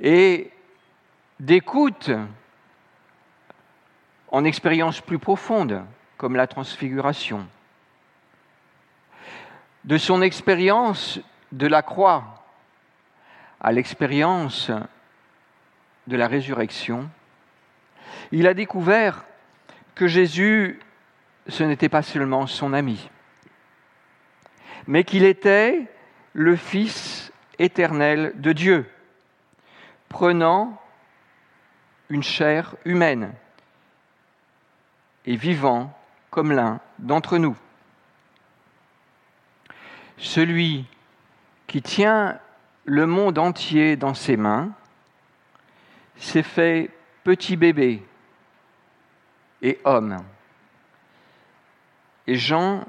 Et 0.00 0.50
d'écoute 1.40 2.10
en 4.28 4.44
expérience 4.44 5.00
plus 5.00 5.18
profonde 5.18 5.84
comme 6.16 6.36
la 6.36 6.46
transfiguration. 6.46 7.46
De 9.84 9.98
son 9.98 10.22
expérience 10.22 11.20
de 11.52 11.66
la 11.66 11.82
croix 11.82 12.43
à 13.64 13.72
l'expérience 13.72 14.70
de 16.06 16.16
la 16.18 16.28
résurrection, 16.28 17.08
il 18.30 18.46
a 18.46 18.52
découvert 18.52 19.24
que 19.94 20.06
Jésus, 20.06 20.78
ce 21.48 21.64
n'était 21.64 21.88
pas 21.88 22.02
seulement 22.02 22.46
son 22.46 22.74
ami, 22.74 23.08
mais 24.86 25.02
qu'il 25.02 25.24
était 25.24 25.86
le 26.34 26.56
Fils 26.56 27.32
éternel 27.58 28.34
de 28.36 28.52
Dieu, 28.52 28.86
prenant 30.10 30.78
une 32.10 32.22
chair 32.22 32.76
humaine 32.84 33.32
et 35.24 35.36
vivant 35.36 35.98
comme 36.28 36.52
l'un 36.52 36.80
d'entre 36.98 37.38
nous. 37.38 37.56
Celui 40.18 40.84
qui 41.66 41.80
tient 41.80 42.38
le 42.84 43.06
monde 43.06 43.38
entier 43.38 43.96
dans 43.96 44.14
ses 44.14 44.36
mains 44.36 44.72
s'est 46.16 46.42
fait 46.42 46.90
petit 47.22 47.56
bébé 47.56 48.02
et 49.62 49.80
homme. 49.84 50.22
et 52.26 52.36
Jean 52.36 52.84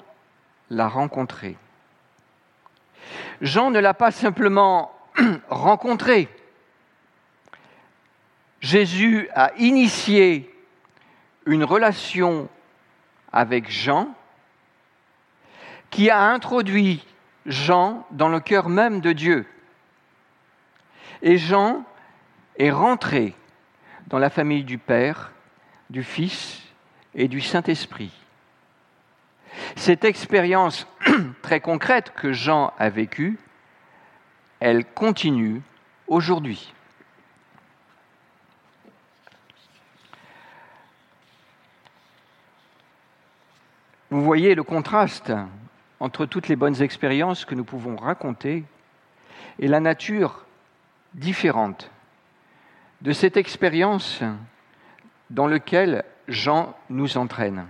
l'a 0.70 0.88
rencontré. 0.88 1.58
Jean 3.42 3.72
ne 3.72 3.80
l'a 3.80 3.94
pas 3.94 4.12
simplement 4.12 4.92
rencontré. 5.50 6.30
Jésus 8.60 9.30
a 9.34 9.54
initié 9.58 10.52
une 11.46 11.64
relation 11.64 12.50
avec 13.32 13.70
Jean 13.70 14.14
qui 15.90 16.10
a 16.10 16.22
introduit 16.22 17.06
Jean 17.46 18.06
dans 18.12 18.30
le 18.30 18.40
cœur 18.40 18.70
même 18.70 19.02
de 19.02 19.14
Dieu. 19.14 19.46
Et 21.22 21.38
Jean 21.38 21.84
est 22.57 22.72
rentré 22.72 23.36
dans 24.07 24.19
la 24.19 24.29
famille 24.29 24.63
du 24.63 24.77
Père, 24.77 25.31
du 25.89 26.03
Fils 26.03 26.62
et 27.13 27.27
du 27.27 27.41
Saint-Esprit. 27.41 28.12
Cette 29.75 30.05
expérience 30.05 30.88
très 31.41 31.62
concrète 31.62 32.13
que 32.15 32.34
Jean 32.34 32.74
a 32.77 32.89
vécue, 32.89 33.38
elle 34.60 34.86
continue 34.86 35.62
aujourd'hui. 36.07 36.74
Vous 44.12 44.24
voyez 44.24 44.55
le 44.55 44.63
contraste 44.63 45.34
entre 46.00 46.25
toutes 46.25 46.48
les 46.48 46.55
bonnes 46.55 46.81
expériences 46.81 47.43
que 47.43 47.55
nous 47.55 47.63
pouvons 47.63 47.95
raconter 47.95 48.63
et 49.60 49.67
la 49.67 49.79
nature 49.79 50.45
différente 51.15 51.89
de 53.01 53.12
cette 53.13 53.38
expérience 53.38 54.22
dans 55.29 55.48
laquelle 55.48 56.03
Jean 56.27 56.75
nous 56.89 57.17
entraîne. 57.17 57.65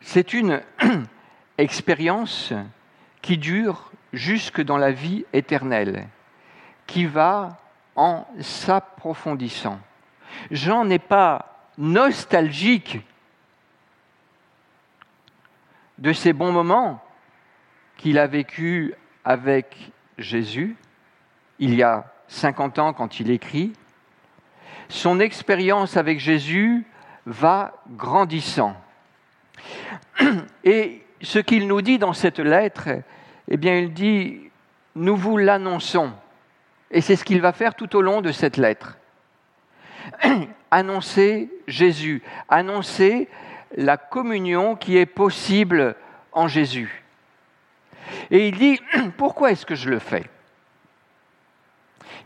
C'est 0.00 0.32
une 0.32 0.62
expérience 1.58 2.52
qui 3.22 3.38
dure 3.38 3.90
jusque 4.12 4.60
dans 4.60 4.76
la 4.76 4.90
vie 4.90 5.24
éternelle, 5.32 6.08
qui 6.86 7.06
va 7.06 7.58
en 7.94 8.26
s'approfondissant. 8.40 9.80
Jean 10.50 10.84
n'est 10.84 10.98
pas 10.98 11.68
nostalgique 11.78 13.00
de 15.98 16.12
ces 16.12 16.32
bons 16.32 16.52
moments 16.52 17.02
qu'il 17.96 18.18
a 18.18 18.26
vécus 18.26 18.94
avec 19.24 19.90
Jésus 20.16 20.76
il 21.58 21.74
y 21.74 21.82
a 21.82 22.12
50 22.28 22.78
ans 22.78 22.92
quand 22.92 23.20
il 23.20 23.30
écrit. 23.30 23.72
Son 24.88 25.20
expérience 25.20 25.96
avec 25.96 26.20
Jésus 26.20 26.86
va 27.26 27.74
grandissant. 27.90 28.76
Et 30.64 31.02
ce 31.20 31.38
qu'il 31.38 31.66
nous 31.66 31.82
dit 31.82 31.98
dans 31.98 32.12
cette 32.12 32.38
lettre, 32.38 32.88
eh 33.48 33.56
bien, 33.56 33.76
il 33.76 33.92
dit, 33.92 34.50
nous 34.94 35.16
vous 35.16 35.36
l'annonçons. 35.36 36.12
Et 36.90 37.00
c'est 37.00 37.16
ce 37.16 37.24
qu'il 37.24 37.40
va 37.40 37.52
faire 37.52 37.74
tout 37.74 37.96
au 37.96 38.02
long 38.02 38.20
de 38.20 38.32
cette 38.32 38.56
lettre. 38.56 38.98
annoncer 40.70 41.50
Jésus, 41.66 42.22
annoncer 42.48 43.28
la 43.76 43.96
communion 43.96 44.76
qui 44.76 44.96
est 44.96 45.06
possible 45.06 45.96
en 46.32 46.48
Jésus. 46.48 47.04
Et 48.30 48.48
il 48.48 48.56
dit, 48.56 48.80
pourquoi 49.16 49.50
est-ce 49.50 49.66
que 49.66 49.74
je 49.74 49.90
le 49.90 49.98
fais? 49.98 50.24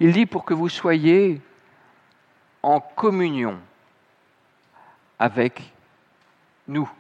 Il 0.03 0.11
dit 0.11 0.27
pour 0.27 0.45
que 0.45 0.53
vous 0.53 0.69
soyez 0.69 1.41
en 2.61 2.81
communion 2.81 3.61
avec 5.17 5.73
nous. 6.67 6.91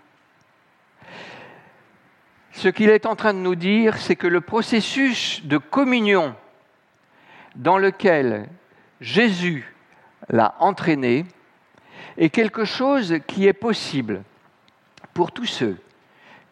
Ce 2.52 2.68
qu'il 2.68 2.90
est 2.90 3.04
en 3.04 3.16
train 3.16 3.34
de 3.34 3.41
nous 3.41 3.56
dire, 3.56 3.97
c'est 3.97 4.15
que 4.15 4.28
le 4.28 4.41
processus 4.41 5.45
de 5.45 5.58
communion 5.58 6.36
dans 7.56 7.76
lequel 7.76 8.49
Jésus 9.00 9.75
l'a 10.28 10.54
entraîné 10.60 11.26
est 12.17 12.30
quelque 12.30 12.65
chose 12.65 13.17
qui 13.26 13.49
est 13.49 13.52
possible 13.52 14.23
pour 15.12 15.32
tous 15.32 15.47
ceux 15.47 15.76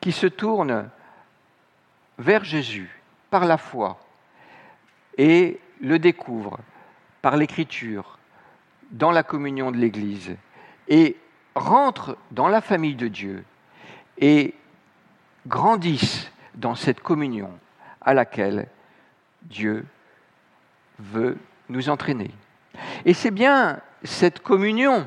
qui 0.00 0.10
se 0.10 0.26
tournent 0.26 0.90
vers 2.18 2.42
Jésus 2.42 2.90
par 3.30 3.44
la 3.44 3.56
foi 3.56 4.00
et 5.16 5.60
le 5.80 5.98
découvrent 5.98 6.60
par 7.22 7.36
l'écriture, 7.36 8.18
dans 8.90 9.10
la 9.10 9.22
communion 9.22 9.70
de 9.70 9.76
l'Église, 9.76 10.36
et 10.88 11.16
rentrent 11.54 12.16
dans 12.30 12.48
la 12.48 12.60
famille 12.60 12.94
de 12.94 13.08
Dieu 13.08 13.44
et 14.18 14.54
grandissent 15.46 16.30
dans 16.54 16.74
cette 16.74 17.00
communion 17.00 17.50
à 18.00 18.14
laquelle 18.14 18.68
Dieu 19.42 19.86
veut 20.98 21.38
nous 21.68 21.88
entraîner. 21.88 22.30
Et 23.04 23.14
c'est 23.14 23.30
bien 23.30 23.80
cette 24.02 24.40
communion 24.40 25.06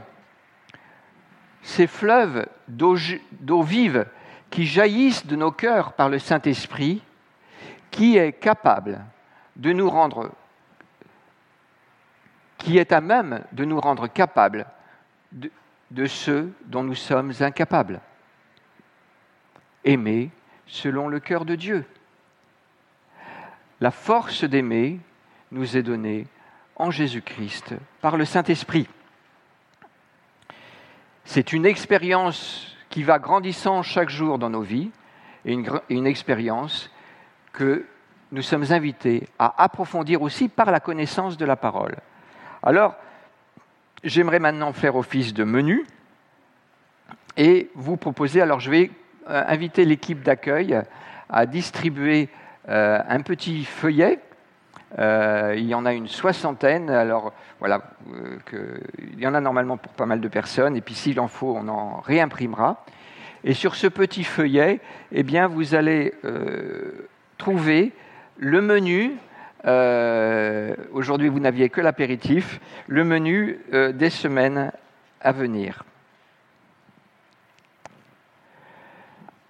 ces 1.63 1.87
fleuves 1.87 2.45
d'eau 2.67 3.63
vive 3.63 4.05
qui 4.49 4.65
jaillissent 4.65 5.25
de 5.25 5.35
nos 5.35 5.51
cœurs 5.51 5.93
par 5.93 6.09
le 6.09 6.19
Saint-Esprit, 6.19 7.01
qui 7.89 8.17
est 8.17 8.33
capable 8.33 8.99
de 9.55 9.71
nous 9.71 9.89
rendre, 9.89 10.29
qui 12.63 12.77
est 12.77 12.91
à 12.91 13.01
même 13.01 13.43
de 13.51 13.65
nous 13.65 13.79
rendre 13.79 14.07
capables 14.07 14.65
de, 15.31 15.51
de 15.91 16.05
ceux 16.05 16.53
dont 16.65 16.83
nous 16.83 16.95
sommes 16.95 17.33
incapables. 17.41 17.99
Aimer 19.83 20.31
selon 20.65 21.07
le 21.09 21.19
cœur 21.19 21.43
de 21.45 21.55
Dieu. 21.55 21.85
La 23.81 23.91
force 23.91 24.45
d'aimer 24.45 24.99
nous 25.51 25.75
est 25.75 25.83
donnée 25.83 26.25
en 26.77 26.89
Jésus-Christ 26.89 27.75
par 28.01 28.15
le 28.15 28.23
Saint-Esprit. 28.23 28.87
C'est 31.25 31.51
une 31.51 31.65
expérience 31.65 32.75
qui 32.89 33.03
va 33.03 33.19
grandissant 33.19 33.81
chaque 33.81 34.09
jour 34.09 34.39
dans 34.39 34.49
nos 34.49 34.61
vies 34.61 34.91
et 35.45 35.53
une, 35.89 36.07
expérience 36.07 36.89
que 37.51 37.85
nous 38.31 38.41
sommes 38.41 38.71
invités 38.71 39.27
à 39.37 39.63
approfondir 39.63 40.21
aussi 40.21 40.47
par 40.47 40.71
la 40.71 40.79
connaissance 40.79 41.37
de 41.37 41.45
la 41.45 41.55
parole. 41.55 41.97
Alors, 42.65 42.95
j'aimerais 44.05 44.39
maintenant 44.39 44.71
faire 44.71 44.95
office 44.95 45.33
de 45.33 45.43
menu 45.43 45.85
et 47.35 47.69
vous 47.75 47.97
proposer, 47.97 48.41
alors 48.41 48.61
je 48.61 48.71
vais 48.71 48.91
euh, 49.29 49.43
inviter 49.47 49.83
l'équipe 49.83 50.23
d'accueil 50.23 50.81
à 51.29 51.45
distribuer 51.45 52.29
euh, 52.69 52.99
un 53.05 53.19
petit 53.19 53.65
feuillet 53.65 54.19
euh, 54.99 55.55
il 55.57 55.65
y 55.65 55.73
en 55.73 55.87
a 55.87 55.93
une 55.93 56.07
soixantaine. 56.07 56.89
Alors 56.91 57.33
voilà, 57.59 57.81
il 58.99 59.19
y 59.19 59.25
en 59.25 59.33
a 59.33 59.41
normalement 59.41 59.75
pour 59.75 59.91
pas 59.93 60.05
mal 60.05 60.21
de 60.21 60.27
personnes. 60.27 60.75
Et 60.75 60.81
puis 60.81 60.93
s'il 60.93 61.19
en 61.19 61.27
faut, 61.27 61.55
on 61.57 61.67
en 61.67 61.99
réimprimera. 61.99 62.85
Et 63.43 63.55
sur 63.55 63.73
ce 63.73 63.87
petit 63.87 64.23
feuillet, 64.23 64.79
eh 65.11 65.23
bien, 65.23 65.47
vous 65.47 65.73
allez 65.73 66.13
trouver 67.39 67.91
le 68.37 68.61
menu. 68.61 69.17
Aujourd'hui, 69.63 71.29
vous 71.29 71.39
n'aviez 71.39 71.69
que 71.69 71.81
l'apéritif. 71.81 72.59
Le 72.87 73.03
menu 73.03 73.59
des 73.71 74.09
semaines 74.09 74.71
à 75.21 75.31
venir. 75.31 75.83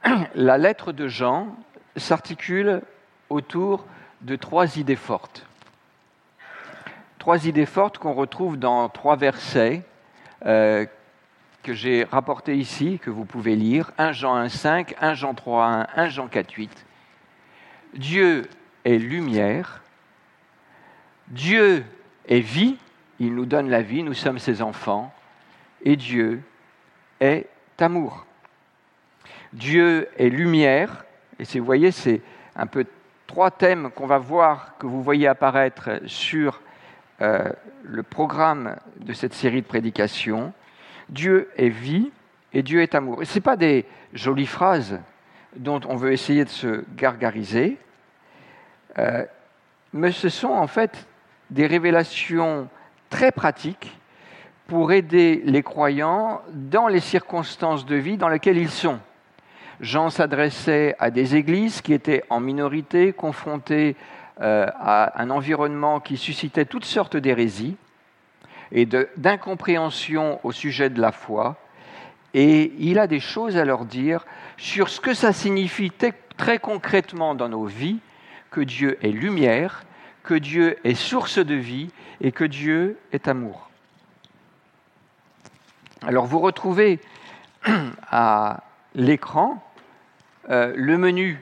La 0.36 0.58
lettre 0.58 0.91
de 0.91 1.08
Jean 1.08 1.56
s'articule 1.95 2.82
autour 3.30 3.86
de 4.21 4.36
trois 4.36 4.78
idées 4.78 4.95
fortes. 4.95 5.45
Trois 7.19 7.47
idées 7.47 7.65
fortes 7.65 7.97
qu'on 7.97 8.13
retrouve 8.13 8.58
dans 8.58 8.89
trois 8.89 9.15
versets 9.15 9.84
euh, 10.45 10.86
que 11.62 11.73
j'ai 11.73 12.04
rapportés 12.04 12.58
ici, 12.58 12.99
que 12.99 13.10
vous 13.10 13.26
pouvez 13.26 13.56
lire. 13.56 13.91
1 13.97 14.12
Jean 14.12 14.45
1,5, 14.45 14.95
1 14.99 15.13
Jean 15.13 15.34
3,1, 15.34 15.88
1 15.95 16.10
Jean 16.10 16.28
4,8. 16.28 16.69
Dieu 17.93 18.49
est 18.84 18.97
lumière. 18.97 19.83
Dieu 21.27 21.83
est 22.27 22.39
vie. 22.39 22.77
Il 23.19 23.36
nous 23.36 23.45
donne 23.45 23.69
la 23.69 23.81
vie, 23.81 24.03
nous 24.03 24.13
sommes 24.13 24.39
ses 24.39 24.62
enfants. 24.62 25.13
Et 25.83 25.95
Dieu 25.95 26.41
est 27.19 27.47
amour. 27.79 28.25
Dieu 29.53 30.09
est 30.17 30.29
lumière. 30.29 31.05
Et 31.39 31.59
vous 31.59 31.65
voyez, 31.65 31.91
c'est 31.91 32.21
un 32.55 32.67
peu 32.67 32.86
trois 33.27 33.51
thèmes 33.51 33.91
qu'on 33.91 34.05
va 34.05 34.17
voir, 34.17 34.77
que 34.77 34.86
vous 34.86 35.01
voyez 35.01 35.27
apparaître 35.27 36.01
sur 36.05 36.62
euh, 37.21 37.49
le 37.83 38.03
programme 38.03 38.75
de 38.97 39.13
cette 39.13 39.33
série 39.33 39.62
de 39.62 39.67
prédications. 39.67 40.53
Dieu 41.09 41.49
est 41.57 41.69
vie 41.69 42.12
et 42.53 42.63
Dieu 42.63 42.81
est 42.81 42.95
amour. 42.95 43.21
Et 43.21 43.25
ce 43.25 43.39
pas 43.39 43.55
des 43.55 43.86
jolies 44.13 44.47
phrases 44.47 44.99
dont 45.55 45.81
on 45.88 45.95
veut 45.95 46.12
essayer 46.12 46.45
de 46.45 46.49
se 46.49 46.83
gargariser, 46.95 47.77
euh, 48.97 49.25
mais 49.91 50.12
ce 50.12 50.29
sont 50.29 50.49
en 50.49 50.67
fait 50.67 51.07
des 51.49 51.67
révélations 51.67 52.67
très 53.10 53.32
pratiques 53.32 53.97
pour 54.67 54.91
aider 54.91 55.41
les 55.45 55.63
croyants 55.63 56.41
dans 56.51 56.88
les 56.88 56.99
circonstances 56.99 57.86
de 57.86 57.95
vie 57.95 58.17
dans 58.17 58.29
lesquelles 58.29 58.58
ils 58.58 58.69
sont. 58.69 58.99
Jean 59.82 60.10
s'adressait 60.10 60.95
à 60.99 61.12
des 61.12 61.36
églises 61.36 61.82
qui 61.82 61.93
étaient 61.93 62.23
en 62.29 62.39
minorité, 62.39 63.12
confrontées 63.12 63.95
euh, 64.41 64.65
à 64.79 65.21
un 65.21 65.29
environnement 65.29 65.99
qui 65.99 66.17
suscitait 66.17 66.65
toutes 66.65 66.86
sortes 66.86 67.17
d'hérésies 67.17 67.75
et 68.71 68.88
d'incompréhension 69.17 70.39
au 70.43 70.51
sujet 70.51 70.89
de 70.89 70.99
la 70.99 71.12
foi. 71.12 71.58
Et 72.34 72.73
il 72.79 72.97
a 72.97 73.06
des 73.06 73.19
choses 73.19 73.58
à 73.58 73.65
leur 73.65 73.86
dire 73.86 74.25
sur 74.58 74.89
ce 74.89 74.99
que 74.99 75.13
ça 75.13 75.34
signifie 75.34 75.91
très 76.38 76.58
concrètement 76.58 77.36
dans 77.36 77.49
nos 77.49 77.65
vies, 77.65 77.99
que 78.49 78.62
Dieu 78.62 78.97
est 79.03 79.12
lumière, 79.12 79.84
que 80.23 80.33
Dieu 80.33 80.77
est 80.83 80.95
source 80.95 81.39
de 81.39 81.55
vie 81.55 81.89
et 82.21 82.31
que 82.31 82.43
Dieu 82.43 82.97
est 83.12 83.27
amour. 83.27 83.69
Alors 86.01 86.25
vous 86.25 86.39
retrouvez 86.39 86.99
à 88.12 88.63
l'écran 88.95 89.63
euh, 90.49 90.73
le 90.75 90.97
menu 90.97 91.41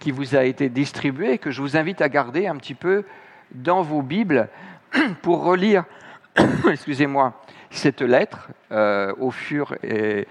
qui 0.00 0.10
vous 0.10 0.36
a 0.36 0.44
été 0.44 0.68
distribué, 0.68 1.38
que 1.38 1.50
je 1.50 1.62
vous 1.62 1.76
invite 1.76 2.00
à 2.00 2.08
garder 2.08 2.46
un 2.46 2.56
petit 2.56 2.74
peu 2.74 3.04
dans 3.52 3.82
vos 3.82 4.02
Bibles 4.02 4.48
pour 5.22 5.42
relire, 5.44 5.84
excusez-moi, 6.68 7.40
cette 7.70 8.02
lettre 8.02 8.50
euh, 8.70 9.12
au 9.18 9.30
fur 9.30 9.74
et, 9.82 10.26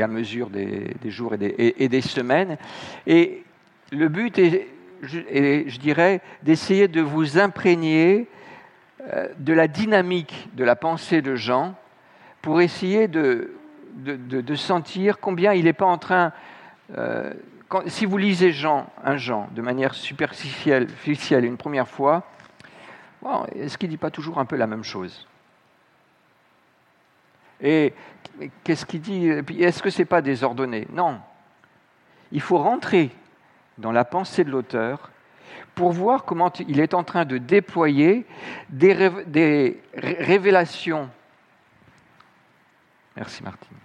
à 0.00 0.06
mesure 0.06 0.50
des, 0.50 0.94
jours 1.06 1.34
et 1.34 1.88
des, 1.88 2.00
semaines. 2.02 2.58
Et 3.06 3.42
le 3.90 4.08
but 4.08 4.38
est, 4.38 4.68
je, 5.02 5.78
dirais, 5.78 6.20
d'essayer 6.42 6.88
de 6.88 7.00
vous 7.00 7.38
imprégner 7.38 8.28
euh, 9.00 9.28
de 9.38 9.52
la 9.52 9.68
dynamique 9.68 10.48
de 10.54 10.64
la 10.64 10.76
pensée 10.76 11.22
de 11.22 11.34
Jean 11.34 11.74
pour 12.42 12.60
essayer 12.60 13.08
de, 13.08 13.52
de, 13.94 14.54
sentir 14.54 15.18
combien 15.18 15.52
il 15.52 15.64
n'est 15.64 15.72
pas 15.72 15.86
en 15.86 15.98
train... 15.98 16.32
Euh, 16.96 17.32
si 17.86 18.06
vous 18.06 18.16
lisez 18.16 18.52
Jean, 18.52 18.86
un 19.02 19.16
Jean 19.16 19.48
de 19.52 19.60
manière 19.60 19.94
superficielle 19.94 21.44
une 21.44 21.56
première 21.56 21.88
fois, 21.88 22.24
est-ce 23.54 23.76
qu'il 23.76 23.88
ne 23.88 23.94
dit 23.94 23.98
pas 23.98 24.10
toujours 24.10 24.38
un 24.38 24.44
peu 24.44 24.56
la 24.56 24.66
même 24.66 24.84
chose? 24.84 25.26
Et 27.60 27.92
qu'est-ce 28.64 28.86
qu'il 28.86 29.00
dit? 29.00 29.28
Est-ce 29.28 29.82
que 29.82 29.90
ce 29.90 29.98
n'est 29.98 30.06
pas 30.06 30.22
désordonné? 30.22 30.86
Non. 30.92 31.20
Il 32.32 32.40
faut 32.40 32.58
rentrer 32.58 33.10
dans 33.78 33.92
la 33.92 34.04
pensée 34.04 34.44
de 34.44 34.50
l'auteur 34.50 35.10
pour 35.74 35.92
voir 35.92 36.24
comment 36.24 36.52
il 36.66 36.80
est 36.80 36.94
en 36.94 37.04
train 37.04 37.24
de 37.24 37.38
déployer 37.38 38.26
des, 38.70 39.76
révélations. 39.94 41.10
Merci 43.16 43.42
Martine. 43.42 43.76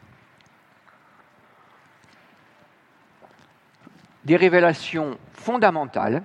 des 4.26 4.36
révélations 4.36 5.18
fondamentales, 5.34 6.24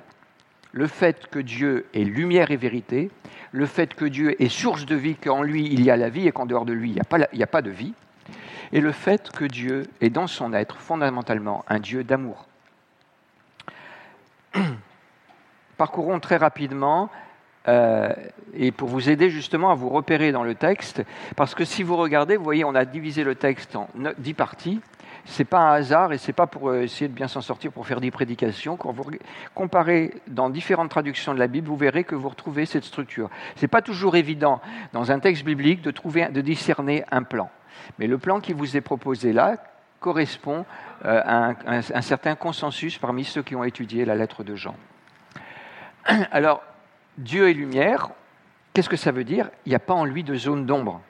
le 0.72 0.86
fait 0.86 1.28
que 1.28 1.38
Dieu 1.38 1.86
est 1.94 2.04
lumière 2.04 2.50
et 2.50 2.56
vérité, 2.56 3.10
le 3.52 3.66
fait 3.66 3.94
que 3.94 4.04
Dieu 4.04 4.40
est 4.42 4.48
source 4.48 4.84
de 4.84 4.94
vie, 4.94 5.14
qu'en 5.14 5.42
lui 5.42 5.66
il 5.66 5.82
y 5.82 5.90
a 5.90 5.96
la 5.96 6.10
vie 6.10 6.26
et 6.26 6.32
qu'en 6.32 6.46
dehors 6.46 6.66
de 6.66 6.74
lui 6.74 6.90
il 6.90 6.94
n'y 7.32 7.42
a 7.42 7.46
pas 7.46 7.62
de 7.62 7.70
vie, 7.70 7.94
et 8.72 8.80
le 8.80 8.92
fait 8.92 9.30
que 9.30 9.44
Dieu 9.44 9.84
est 10.00 10.10
dans 10.10 10.26
son 10.26 10.52
être 10.52 10.76
fondamentalement 10.76 11.64
un 11.68 11.78
Dieu 11.78 12.04
d'amour. 12.04 12.46
Parcourons 15.76 16.20
très 16.20 16.36
rapidement, 16.36 17.10
euh, 17.68 18.12
et 18.54 18.72
pour 18.72 18.88
vous 18.88 19.10
aider 19.10 19.28
justement 19.28 19.70
à 19.70 19.74
vous 19.74 19.88
repérer 19.88 20.32
dans 20.32 20.44
le 20.44 20.54
texte, 20.54 21.02
parce 21.36 21.54
que 21.54 21.64
si 21.64 21.82
vous 21.82 21.96
regardez, 21.96 22.36
vous 22.36 22.44
voyez, 22.44 22.64
on 22.64 22.74
a 22.74 22.84
divisé 22.84 23.24
le 23.24 23.34
texte 23.34 23.76
en 23.76 23.88
dix 24.18 24.34
parties, 24.34 24.80
c'est 25.24 25.44
pas 25.44 25.58
un 25.58 25.72
hasard 25.72 26.12
et 26.12 26.18
c'est 26.18 26.32
pas 26.32 26.46
pour 26.46 26.68
euh, 26.68 26.82
essayer 26.82 27.08
de 27.08 27.12
bien 27.12 27.26
s'en 27.26 27.40
sortir 27.40 27.72
pour 27.72 27.86
faire 27.86 28.00
des 28.00 28.12
prédications. 28.12 28.76
Quand 28.76 28.92
vous 28.92 29.04
comparez 29.54 30.14
dans 30.28 30.50
différentes 30.50 30.90
traductions 30.90 31.34
de 31.34 31.38
la 31.40 31.48
Bible, 31.48 31.66
vous 31.66 31.76
verrez 31.76 32.04
que 32.04 32.14
vous 32.14 32.28
retrouvez 32.28 32.64
cette 32.64 32.84
structure. 32.84 33.28
C'est 33.56 33.66
pas 33.66 33.82
toujours 33.82 34.14
évident 34.14 34.60
dans 34.92 35.10
un 35.10 35.18
texte 35.18 35.44
biblique 35.44 35.82
de 35.82 35.90
trouver, 35.90 36.28
de 36.28 36.40
discerner 36.40 37.04
un 37.10 37.24
plan. 37.24 37.50
Mais 37.98 38.06
le 38.06 38.18
plan 38.18 38.40
qui 38.40 38.52
vous 38.52 38.76
est 38.76 38.80
proposé 38.80 39.32
là 39.32 39.56
correspond 40.00 40.64
euh, 41.04 41.20
à 41.24 41.54
un 41.68 42.02
certain 42.02 42.34
consensus 42.34 42.98
parmi 42.98 43.24
ceux 43.24 43.42
qui 43.42 43.56
ont 43.56 43.64
étudié 43.64 44.04
la 44.04 44.14
lettre 44.14 44.44
de 44.44 44.54
Jean. 44.54 44.74
Alors, 46.30 46.62
Dieu 47.18 47.48
est 47.48 47.54
lumière, 47.54 48.10
qu'est-ce 48.72 48.88
que 48.88 48.96
ça 48.96 49.12
veut 49.12 49.24
dire? 49.24 49.50
Il 49.64 49.70
n'y 49.70 49.74
a 49.74 49.80
pas 49.80 49.94
en 49.94 50.04
lui 50.04 50.22
de 50.22 50.34
zone 50.34 50.66
d'ombre. 50.66 51.00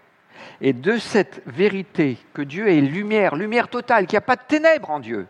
Et 0.61 0.73
de 0.73 0.97
cette 0.99 1.43
vérité 1.47 2.19
que 2.33 2.43
Dieu 2.43 2.69
est 2.69 2.81
lumière, 2.81 3.35
lumière 3.35 3.69
totale, 3.69 4.07
qu'il 4.07 4.15
n'y 4.15 4.19
a 4.19 4.23
pas 4.23 4.37
de 4.37 4.43
ténèbres 4.47 4.91
en 4.91 5.01
Dieu, 5.01 5.27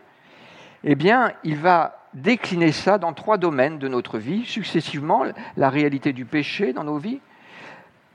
eh 0.83 0.95
bien, 0.95 1.33
il 1.43 1.57
va 1.57 2.05
décliner 2.13 2.71
ça 2.71 2.97
dans 2.97 3.13
trois 3.13 3.37
domaines 3.37 3.79
de 3.79 3.87
notre 3.87 4.17
vie, 4.17 4.45
successivement, 4.45 5.25
la 5.55 5.69
réalité 5.69 6.13
du 6.13 6.25
péché 6.25 6.73
dans 6.73 6.83
nos 6.83 6.97
vies, 6.97 7.19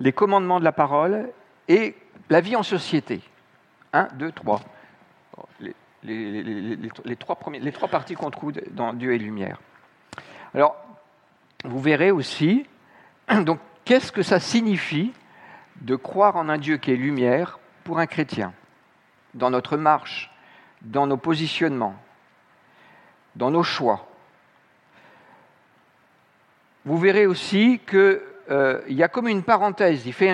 les 0.00 0.12
commandements 0.12 0.59
de 0.59 0.64
la 0.64 0.72
parole 0.72 1.31
et 1.68 1.94
la 2.31 2.40
vie 2.40 2.57
en 2.57 2.62
société. 2.62 3.20
Un, 3.92 4.09
deux, 4.14 4.33
trois. 4.33 4.61
Les, 6.05 7.16
trois, 7.16 7.88
parties 7.88 8.14
qu'on 8.14 8.31
trouve 8.31 8.53
dans 8.71 8.92
Dieu 8.92 9.14
et 9.14 9.18
lumière. 9.18 9.61
Alors, 10.55 10.77
vous 11.64 11.81
verrez 11.81 12.11
aussi, 12.11 12.66
donc, 13.42 13.61
qu'est-ce 13.85 14.11
que 14.12 14.23
ça 14.23 14.40
signifie 14.40 15.12
de 15.81 15.97
croire 15.97 16.37
en 16.37 16.49
un 16.49 16.59
Dieu 16.59 16.77
qui 16.77 16.92
est 16.92 16.97
lumière 16.97 17.59
pour 17.85 17.99
un 17.99 18.07
chrétien, 18.07 18.53
dans 19.35 19.51
notre 19.51 19.77
marche, 19.77 20.31
dans 20.83 21.07
nos 21.07 21.16
positionnements, 21.16 21.97
dans 23.37 23.51
nos 23.51 23.62
choix. 23.62 24.07
Vous 26.85 26.99
verrez 26.99 27.27
aussi 27.27 27.81
qu'il 27.87 28.21
euh, 28.50 28.81
y 28.88 29.02
a 29.02 29.09
comme 29.09 29.28
une 29.28 29.42
parenthèse, 29.42 30.05
il 30.07 30.12
fait 30.12 30.28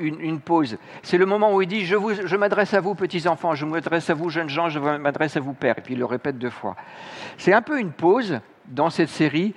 une, 0.00 0.40
pause. 0.40 0.78
C'est 1.02 1.18
le 1.18 1.26
moment 1.26 1.54
où 1.54 1.62
il 1.62 1.68
dit 1.68 1.84
Je, 1.84 2.36
m'adresse 2.36 2.74
à 2.74 2.80
vous, 2.80 2.94
petits-enfants, 2.94 3.54
je 3.54 3.66
m'adresse 3.66 4.08
à 4.10 4.14
vous, 4.14 4.30
jeunes 4.30 4.48
gens, 4.48 4.68
je 4.68 4.78
m'adresse 4.78 5.36
à 5.36 5.40
vous, 5.40 5.52
pères. 5.52 5.78
Et 5.78 5.82
puis 5.82 5.94
il 5.94 5.98
le 5.98 6.06
répète 6.06 6.38
deux 6.38 6.50
fois. 6.50 6.76
C'est 7.36 7.52
un 7.52 7.62
peu 7.62 7.78
une 7.78 7.92
pause 7.92 8.40
dans 8.66 8.90
cette 8.90 9.10
série 9.10 9.54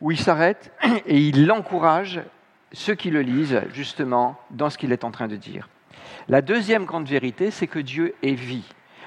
où 0.00 0.10
il 0.10 0.18
s'arrête 0.18 0.72
et 1.06 1.18
il 1.18 1.46
l'encourage 1.46 2.20
ceux 2.72 2.94
qui 2.94 3.10
le 3.10 3.22
lisent 3.22 3.62
justement 3.72 4.38
dans 4.50 4.68
ce 4.68 4.76
qu'il 4.76 4.92
est 4.92 5.04
en 5.04 5.10
train 5.10 5.28
de 5.28 5.36
dire. 5.36 5.68
La 6.28 6.42
deuxième 6.42 6.84
grande 6.84 7.06
vérité, 7.06 7.50
c'est 7.50 7.66
que 7.66 7.78
Dieu 7.78 8.14
est 8.22 8.34
vie. 8.34 8.64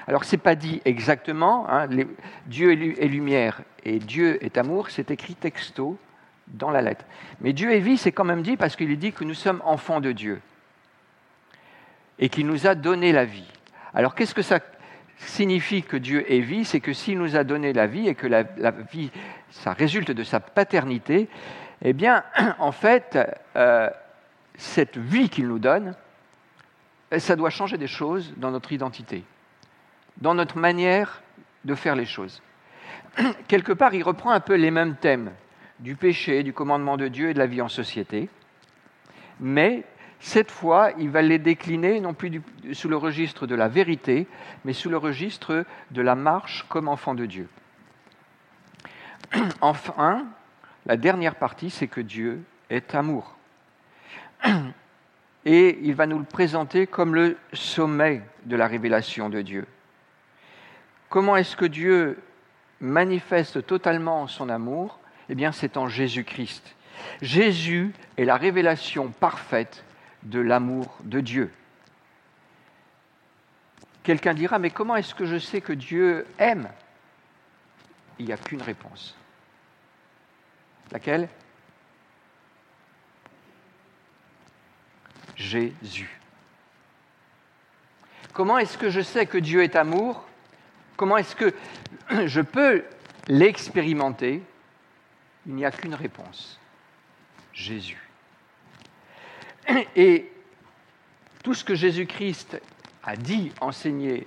Alors, 0.08 0.24
ce 0.24 0.34
n'est 0.34 0.42
pas 0.42 0.56
dit 0.56 0.80
exactement, 0.84 1.66
hein, 1.70 1.86
Dieu 2.46 2.72
est 2.72 3.06
lumière 3.06 3.62
et 3.84 3.98
Dieu 3.98 4.44
est 4.44 4.58
amour, 4.58 4.90
c'est 4.90 5.10
écrit 5.10 5.34
texto 5.34 5.96
dans 6.52 6.70
la 6.70 6.82
lettre. 6.82 7.04
Mais 7.40 7.52
Dieu 7.52 7.72
est 7.72 7.80
vie, 7.80 7.96
c'est 7.96 8.12
quand 8.12 8.24
même 8.24 8.42
dit 8.42 8.56
parce 8.56 8.76
qu'il 8.76 8.96
dit 8.98 9.12
que 9.12 9.24
nous 9.24 9.34
sommes 9.34 9.62
enfants 9.64 10.00
de 10.00 10.12
Dieu 10.12 10.40
et 12.18 12.28
qu'il 12.28 12.46
nous 12.46 12.66
a 12.66 12.74
donné 12.74 13.12
la 13.12 13.24
vie. 13.24 13.50
Alors, 13.94 14.14
qu'est-ce 14.14 14.34
que 14.34 14.42
ça 14.42 14.60
signifie 15.18 15.82
que 15.82 15.96
Dieu 15.96 16.30
est 16.30 16.40
vie? 16.40 16.64
C'est 16.64 16.80
que 16.80 16.92
s'il 16.92 17.18
nous 17.18 17.36
a 17.36 17.44
donné 17.44 17.72
la 17.72 17.86
vie 17.86 18.08
et 18.08 18.14
que 18.14 18.26
la 18.26 18.42
vie, 18.92 19.10
ça 19.50 19.72
résulte 19.72 20.10
de 20.10 20.22
sa 20.22 20.40
paternité, 20.40 21.28
eh 21.82 21.92
bien, 21.92 22.24
en 22.58 22.72
fait, 22.72 23.18
euh, 23.56 23.90
cette 24.56 24.98
vie 24.98 25.28
qu'il 25.28 25.48
nous 25.48 25.58
donne, 25.58 25.94
eh, 27.10 27.18
ça 27.18 27.36
doit 27.36 27.50
changer 27.50 27.76
des 27.76 27.86
choses 27.86 28.32
dans 28.36 28.50
notre 28.50 28.72
identité, 28.72 29.24
dans 30.18 30.34
notre 30.34 30.58
manière 30.58 31.22
de 31.64 31.74
faire 31.74 31.96
les 31.96 32.06
choses. 32.06 32.42
Quelque 33.48 33.72
part, 33.72 33.94
il 33.94 34.02
reprend 34.02 34.30
un 34.30 34.40
peu 34.40 34.54
les 34.54 34.70
mêmes 34.70 34.96
thèmes 34.96 35.32
du 35.82 35.96
péché, 35.96 36.42
du 36.42 36.52
commandement 36.52 36.96
de 36.96 37.08
Dieu 37.08 37.30
et 37.30 37.34
de 37.34 37.38
la 37.38 37.46
vie 37.46 37.60
en 37.60 37.68
société, 37.68 38.28
mais 39.40 39.84
cette 40.20 40.52
fois, 40.52 40.92
il 40.98 41.10
va 41.10 41.20
les 41.20 41.40
décliner 41.40 41.98
non 41.98 42.14
plus 42.14 42.40
sous 42.72 42.88
le 42.88 42.96
registre 42.96 43.48
de 43.48 43.56
la 43.56 43.66
vérité, 43.66 44.28
mais 44.64 44.72
sous 44.72 44.88
le 44.88 44.96
registre 44.96 45.64
de 45.90 46.00
la 46.00 46.14
marche 46.14 46.64
comme 46.68 46.86
enfant 46.86 47.16
de 47.16 47.26
Dieu. 47.26 47.48
Enfin, 49.60 50.26
la 50.86 50.96
dernière 50.96 51.34
partie, 51.34 51.70
c'est 51.70 51.88
que 51.88 52.00
Dieu 52.00 52.44
est 52.70 52.94
amour. 52.94 53.36
Et 55.44 55.80
il 55.82 55.96
va 55.96 56.06
nous 56.06 56.20
le 56.20 56.24
présenter 56.24 56.86
comme 56.86 57.16
le 57.16 57.36
sommet 57.52 58.22
de 58.44 58.54
la 58.54 58.68
révélation 58.68 59.28
de 59.28 59.42
Dieu. 59.42 59.66
Comment 61.08 61.34
est-ce 61.34 61.56
que 61.56 61.64
Dieu 61.64 62.22
manifeste 62.80 63.66
totalement 63.66 64.28
son 64.28 64.48
amour? 64.48 65.00
Eh 65.28 65.34
bien, 65.34 65.52
c'est 65.52 65.76
en 65.76 65.88
Jésus-Christ. 65.88 66.74
Jésus 67.20 67.92
est 68.16 68.24
la 68.24 68.36
révélation 68.36 69.08
parfaite 69.08 69.84
de 70.22 70.40
l'amour 70.40 70.96
de 71.04 71.20
Dieu. 71.20 71.50
Quelqu'un 74.02 74.34
dira, 74.34 74.58
mais 74.58 74.70
comment 74.70 74.96
est-ce 74.96 75.14
que 75.14 75.26
je 75.26 75.38
sais 75.38 75.60
que 75.60 75.72
Dieu 75.72 76.26
aime? 76.38 76.68
Il 78.18 78.26
n'y 78.26 78.32
a 78.32 78.36
qu'une 78.36 78.62
réponse. 78.62 79.16
Laquelle? 80.90 81.28
Jésus. 85.36 86.20
Comment 88.32 88.58
est-ce 88.58 88.76
que 88.78 88.90
je 88.90 89.00
sais 89.00 89.26
que 89.26 89.38
Dieu 89.38 89.62
est 89.62 89.76
amour? 89.76 90.24
Comment 90.96 91.16
est-ce 91.16 91.36
que 91.36 91.54
je 92.26 92.40
peux 92.40 92.84
l'expérimenter? 93.28 94.42
Il 95.46 95.54
n'y 95.54 95.64
a 95.64 95.70
qu'une 95.70 95.94
réponse. 95.94 96.58
Jésus. 97.52 98.08
Et 99.96 100.30
tout 101.42 101.54
ce 101.54 101.64
que 101.64 101.74
Jésus-Christ 101.74 102.60
a 103.04 103.16
dit, 103.16 103.52
enseigné 103.60 104.26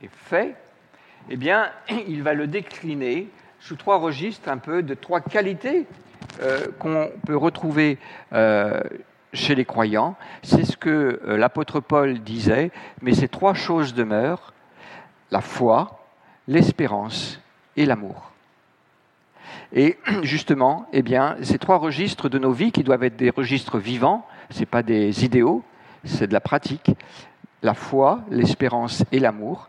et 0.00 0.08
fait, 0.08 0.56
eh 1.28 1.36
bien, 1.36 1.70
il 2.08 2.22
va 2.22 2.34
le 2.34 2.46
décliner 2.46 3.28
sous 3.60 3.76
trois 3.76 3.98
registres, 3.98 4.48
un 4.48 4.58
peu 4.58 4.82
de 4.82 4.94
trois 4.94 5.20
qualités 5.20 5.86
euh, 6.40 6.66
qu'on 6.78 7.10
peut 7.26 7.36
retrouver 7.36 7.98
euh, 8.32 8.80
chez 9.32 9.54
les 9.54 9.64
croyants. 9.64 10.16
C'est 10.42 10.64
ce 10.64 10.76
que 10.76 11.20
euh, 11.26 11.36
l'apôtre 11.36 11.80
Paul 11.80 12.20
disait, 12.20 12.70
mais 13.00 13.14
ces 13.14 13.28
trois 13.28 13.54
choses 13.54 13.94
demeurent, 13.94 14.52
la 15.30 15.40
foi, 15.40 16.04
l'espérance 16.48 17.40
et 17.76 17.86
l'amour. 17.86 18.31
Et 19.72 19.98
justement, 20.22 20.86
eh 20.92 21.02
bien, 21.02 21.36
ces 21.42 21.58
trois 21.58 21.78
registres 21.78 22.28
de 22.28 22.38
nos 22.38 22.52
vies 22.52 22.72
qui 22.72 22.82
doivent 22.82 23.04
être 23.04 23.16
des 23.16 23.30
registres 23.30 23.78
vivants, 23.78 24.26
ce 24.50 24.60
n'est 24.60 24.66
pas 24.66 24.82
des 24.82 25.24
idéaux, 25.24 25.62
c'est 26.04 26.26
de 26.26 26.32
la 26.32 26.40
pratique, 26.40 26.90
la 27.62 27.74
foi, 27.74 28.20
l'espérance 28.30 29.04
et 29.12 29.18
l'amour, 29.18 29.68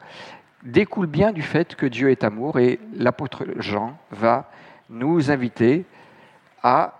découlent 0.63 1.07
bien 1.07 1.31
du 1.31 1.41
fait 1.41 1.75
que 1.75 1.85
Dieu 1.85 2.09
est 2.09 2.23
amour 2.23 2.59
et 2.59 2.79
l'apôtre 2.95 3.45
Jean 3.57 3.97
va 4.11 4.49
nous 4.89 5.31
inviter 5.31 5.85
à 6.63 6.93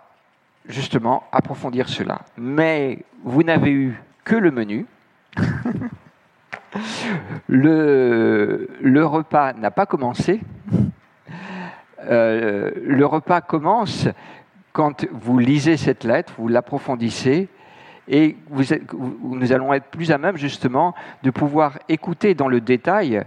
justement 0.67 1.23
approfondir 1.31 1.89
cela. 1.89 2.21
Mais 2.37 3.03
vous 3.23 3.43
n'avez 3.43 3.71
eu 3.71 4.01
que 4.23 4.35
le 4.35 4.51
menu. 4.51 4.85
le, 7.47 8.69
le, 8.81 9.05
repas 9.05 9.53
n'a 9.53 9.71
pas 9.71 9.85
commencé. 9.85 10.41
Euh, 12.09 12.71
le 12.75 13.05
repas 13.05 13.41
commence 13.41 14.07
quand 14.71 15.05
vous 15.11 15.37
lisez 15.37 15.77
cette 15.77 16.03
lettre, 16.03 16.33
vous 16.37 16.47
l'approfondissez, 16.47 17.47
et 18.07 18.35
nous 18.49 19.53
allons 19.53 19.73
être 19.73 19.87
plus 19.87 20.11
à 20.11 20.17
même 20.17 20.35
justement 20.35 20.93
de 21.23 21.29
pouvoir 21.29 21.79
écouter 21.87 22.33
dans 22.33 22.47
le 22.47 22.59
détail 22.59 23.23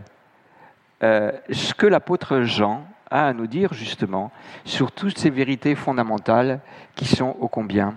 euh, 1.03 1.33
ce 1.51 1.73
que 1.73 1.87
l'apôtre 1.87 2.43
Jean 2.43 2.87
a 3.11 3.29
à 3.29 3.33
nous 3.33 3.47
dire 3.47 3.73
justement 3.73 4.33
sur 4.65 4.93
toutes 4.93 5.19
ces 5.19 5.31
vérités 5.31 5.75
fondamentales 5.75 6.61
qui 6.95 7.07
sont 7.07 7.37
ô 7.41 7.49
combien 7.49 7.95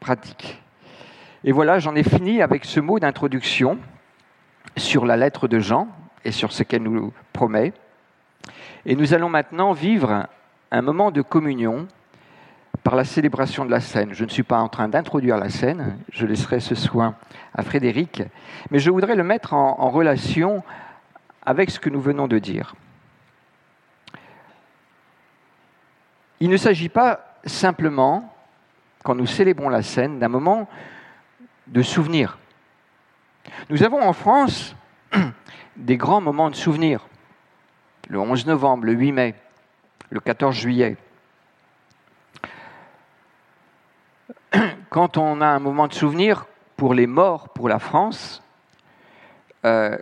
pratiques. 0.00 0.62
Et 1.44 1.52
voilà, 1.52 1.78
j'en 1.78 1.94
ai 1.94 2.02
fini 2.02 2.42
avec 2.42 2.64
ce 2.64 2.80
mot 2.80 2.98
d'introduction 2.98 3.78
sur 4.76 5.06
la 5.06 5.16
lettre 5.16 5.48
de 5.48 5.60
Jean 5.60 5.88
et 6.24 6.32
sur 6.32 6.52
ce 6.52 6.62
qu'elle 6.62 6.82
nous 6.82 7.12
promet. 7.32 7.72
Et 8.88 8.94
nous 8.94 9.14
allons 9.14 9.28
maintenant 9.28 9.72
vivre 9.72 10.28
un 10.70 10.80
moment 10.80 11.10
de 11.10 11.20
communion 11.20 11.88
par 12.84 12.94
la 12.94 13.02
célébration 13.02 13.64
de 13.64 13.70
la 13.72 13.80
scène. 13.80 14.12
Je 14.12 14.24
ne 14.24 14.30
suis 14.30 14.44
pas 14.44 14.60
en 14.60 14.68
train 14.68 14.86
d'introduire 14.86 15.38
la 15.38 15.50
scène, 15.50 15.98
je 16.12 16.24
laisserai 16.24 16.60
ce 16.60 16.76
soin 16.76 17.16
à 17.52 17.64
Frédéric, 17.64 18.22
mais 18.70 18.78
je 18.78 18.92
voudrais 18.92 19.16
le 19.16 19.24
mettre 19.24 19.54
en, 19.54 19.90
relation 19.90 20.62
avec 21.44 21.72
ce 21.72 21.80
que 21.80 21.90
nous 21.90 22.00
venons 22.00 22.28
de 22.28 22.38
dire. 22.38 22.76
Il 26.38 26.48
ne 26.48 26.56
s'agit 26.56 26.88
pas 26.88 27.38
simplement, 27.44 28.32
quand 29.02 29.16
nous 29.16 29.26
célébrons 29.26 29.68
la 29.68 29.82
scène, 29.82 30.20
d'un 30.20 30.28
moment 30.28 30.68
de 31.66 31.82
souvenir. 31.82 32.38
Nous 33.68 33.82
avons 33.82 34.00
en 34.00 34.12
France 34.12 34.76
des 35.76 35.96
grands 35.96 36.20
moments 36.20 36.50
de 36.50 36.54
souvenir. 36.54 37.04
Le 38.08 38.20
11 38.20 38.46
novembre, 38.46 38.84
le 38.84 38.92
8 38.92 39.12
mai, 39.12 39.34
le 40.10 40.20
14 40.20 40.54
juillet. 40.54 40.96
Quand 44.90 45.16
on 45.16 45.40
a 45.40 45.46
un 45.46 45.58
moment 45.58 45.88
de 45.88 45.92
souvenir 45.92 46.46
pour 46.76 46.94
les 46.94 47.06
morts 47.06 47.48
pour 47.48 47.68
la 47.68 47.78
France, 47.78 48.42
euh, 49.64 49.98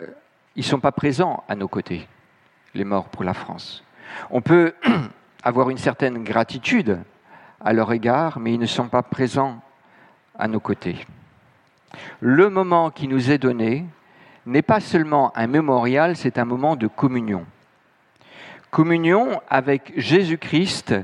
ils 0.56 0.60
ne 0.60 0.68
sont 0.68 0.80
pas 0.80 0.92
présents 0.92 1.42
à 1.48 1.54
nos 1.54 1.68
côtés, 1.68 2.06
les 2.74 2.84
morts 2.84 3.08
pour 3.08 3.24
la 3.24 3.34
France. 3.34 3.82
On 4.30 4.40
peut 4.40 4.74
avoir 5.42 5.70
une 5.70 5.78
certaine 5.78 6.22
gratitude 6.22 7.00
à 7.60 7.72
leur 7.72 7.92
égard, 7.92 8.38
mais 8.38 8.52
ils 8.52 8.60
ne 8.60 8.66
sont 8.66 8.88
pas 8.88 9.02
présents 9.02 9.60
à 10.38 10.46
nos 10.46 10.60
côtés. 10.60 11.06
Le 12.20 12.50
moment 12.50 12.90
qui 12.90 13.08
nous 13.08 13.30
est 13.30 13.38
donné 13.38 13.86
n'est 14.46 14.62
pas 14.62 14.80
seulement 14.80 15.32
un 15.36 15.46
mémorial, 15.46 16.16
c'est 16.16 16.38
un 16.38 16.44
moment 16.44 16.76
de 16.76 16.86
communion. 16.86 17.46
Communion 18.74 19.40
avec 19.48 19.92
Jésus-Christ 19.96 20.96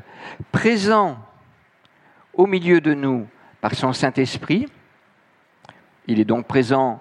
présent 0.50 1.18
au 2.35 2.48
milieu 2.48 2.80
de 2.80 2.94
nous 2.94 3.28
par 3.61 3.76
son 3.76 3.92
Saint-Esprit. 3.92 4.66
Il 6.09 6.18
est 6.18 6.24
donc 6.24 6.48
présent 6.48 7.00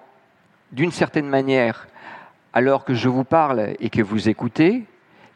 d'une 0.70 0.92
certaine 0.92 1.26
manière 1.26 1.88
alors 2.52 2.84
que 2.84 2.94
je 2.94 3.08
vous 3.08 3.24
parle 3.24 3.74
et 3.80 3.90
que 3.90 4.00
vous 4.00 4.28
écoutez. 4.28 4.84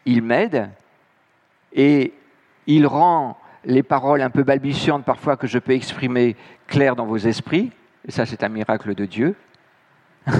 Il 0.04 0.22
m'aide, 0.22 0.70
et 1.72 2.14
il 2.68 2.86
rend 2.86 3.36
les 3.64 3.82
paroles 3.82 4.22
un 4.22 4.30
peu 4.30 4.44
balbutiantes 4.44 5.04
parfois 5.04 5.36
que 5.36 5.48
je 5.48 5.58
peux 5.58 5.72
exprimer 5.72 6.36
claires 6.68 6.94
dans 6.94 7.06
vos 7.06 7.18
esprits, 7.18 7.72
ça 8.08 8.24
c'est 8.24 8.44
un 8.44 8.50
miracle 8.50 8.94
de 8.94 9.04
Dieu. 9.04 9.34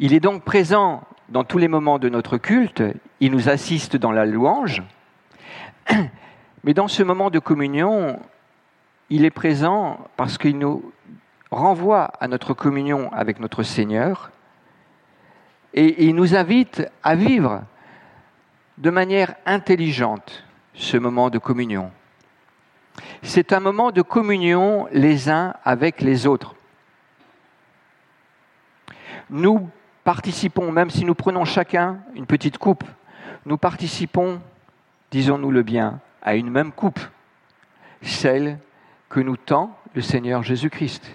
il 0.00 0.14
est 0.14 0.20
donc 0.20 0.42
présent 0.42 1.04
dans 1.28 1.44
tous 1.44 1.58
les 1.58 1.68
moments 1.68 2.00
de 2.00 2.08
notre 2.08 2.36
culte, 2.36 2.82
il 3.20 3.30
nous 3.30 3.48
assiste 3.48 3.96
dans 3.96 4.12
la 4.12 4.24
louange, 4.24 4.82
mais 6.64 6.74
dans 6.74 6.88
ce 6.88 7.02
moment 7.02 7.30
de 7.30 7.38
communion, 7.38 8.18
il 9.10 9.24
est 9.24 9.30
présent 9.30 9.98
parce 10.16 10.38
qu'il 10.38 10.58
nous 10.58 10.92
renvoie 11.50 12.12
à 12.20 12.28
notre 12.28 12.54
communion 12.54 13.12
avec 13.12 13.40
notre 13.40 13.62
Seigneur, 13.62 14.30
et 15.74 16.06
il 16.06 16.14
nous 16.14 16.34
invite 16.34 16.82
à 17.02 17.14
vivre 17.14 17.62
de 18.78 18.90
manière 18.90 19.34
intelligente 19.46 20.44
ce 20.74 20.96
moment 20.96 21.30
de 21.30 21.38
communion. 21.38 21.92
C'est 23.22 23.52
un 23.52 23.60
moment 23.60 23.90
de 23.92 24.02
communion 24.02 24.88
les 24.92 25.28
uns 25.28 25.54
avec 25.64 26.00
les 26.00 26.26
autres. 26.26 26.54
Nous 29.28 29.68
participons, 30.02 30.72
même 30.72 30.90
si 30.90 31.04
nous 31.04 31.14
prenons 31.14 31.44
chacun 31.44 31.98
une 32.14 32.26
petite 32.26 32.58
coupe, 32.58 32.84
nous 33.46 33.56
participons, 33.58 34.40
disons-nous 35.10 35.50
le 35.50 35.62
bien, 35.62 36.00
à 36.22 36.34
une 36.34 36.50
même 36.50 36.72
coupe, 36.72 37.00
celle 38.02 38.58
que 39.08 39.20
nous 39.20 39.36
tend 39.36 39.76
le 39.94 40.02
Seigneur 40.02 40.42
Jésus-Christ. 40.42 41.10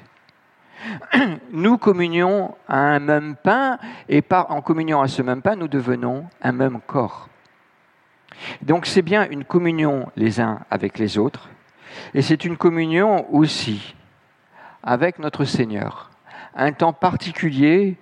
Nous 1.51 1.77
communions 1.77 2.55
à 2.67 2.77
un 2.77 2.99
même 2.99 3.35
pain 3.35 3.79
et 4.09 4.23
en 4.29 4.61
communion 4.61 5.01
à 5.01 5.07
ce 5.07 5.21
même 5.21 5.41
pain, 5.41 5.55
nous 5.55 5.67
devenons 5.69 6.27
un 6.41 6.51
même 6.51 6.79
corps. 6.85 7.29
Donc 8.61 8.85
c'est 8.85 9.01
bien 9.01 9.27
une 9.29 9.45
communion 9.45 10.11
les 10.15 10.41
uns 10.41 10.59
avec 10.69 10.99
les 10.99 11.17
autres, 11.17 11.49
et 12.13 12.21
c'est 12.21 12.45
une 12.45 12.57
communion 12.57 13.33
aussi 13.33 13.95
avec 14.83 15.17
notre 15.17 15.45
Seigneur. 15.45 16.11
Un 16.55 16.73
temps 16.73 16.93
particulier 16.93 17.97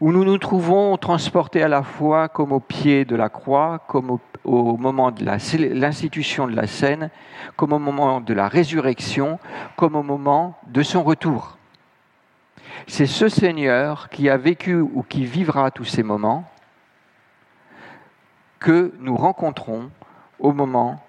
où 0.00 0.12
nous 0.12 0.24
nous 0.24 0.38
trouvons 0.38 0.96
transportés 0.96 1.62
à 1.62 1.68
la 1.68 1.82
fois 1.82 2.28
comme 2.28 2.52
au 2.52 2.60
pied 2.60 3.04
de 3.04 3.16
la 3.16 3.28
croix, 3.28 3.80
comme 3.86 4.18
au, 4.44 4.76
moment 4.76 5.10
de 5.10 5.24
l'institution 5.24 6.46
de 6.46 6.54
la 6.54 6.66
scène, 6.66 7.10
comme 7.56 7.72
au 7.72 7.78
moment 7.78 8.20
de 8.20 8.34
la 8.34 8.48
résurrection, 8.48 9.38
comme 9.76 9.96
au 9.96 10.02
moment 10.02 10.58
de 10.66 10.82
son 10.82 11.02
retour. 11.02 11.58
C'est 12.86 13.06
ce 13.06 13.28
Seigneur 13.28 14.08
qui 14.08 14.28
a 14.28 14.36
vécu 14.36 14.80
ou 14.80 15.02
qui 15.08 15.24
vivra 15.24 15.70
tous 15.70 15.84
ces 15.84 16.02
moments 16.02 16.44
que 18.58 18.92
nous 18.98 19.16
rencontrons 19.16 19.90
au 20.38 20.52
moment 20.52 21.02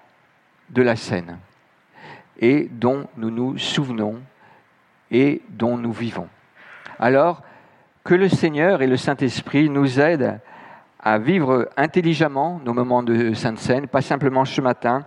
de 0.70 0.82
la 0.82 0.96
scène 0.96 1.38
et 2.38 2.68
dont 2.70 3.06
nous 3.16 3.30
nous 3.30 3.58
souvenons 3.58 4.20
et 5.10 5.42
dont 5.50 5.76
nous 5.76 5.92
vivons. 5.92 6.28
Alors, 6.98 7.42
que 8.06 8.14
le 8.14 8.28
Seigneur 8.28 8.82
et 8.82 8.86
le 8.86 8.96
Saint-Esprit 8.96 9.68
nous 9.68 9.98
aident 9.98 10.38
à 11.00 11.18
vivre 11.18 11.68
intelligemment 11.76 12.60
nos 12.64 12.72
moments 12.72 13.02
de 13.02 13.34
Sainte 13.34 13.58
Seine, 13.58 13.88
pas 13.88 14.00
simplement 14.00 14.44
ce 14.44 14.60
matin, 14.60 15.04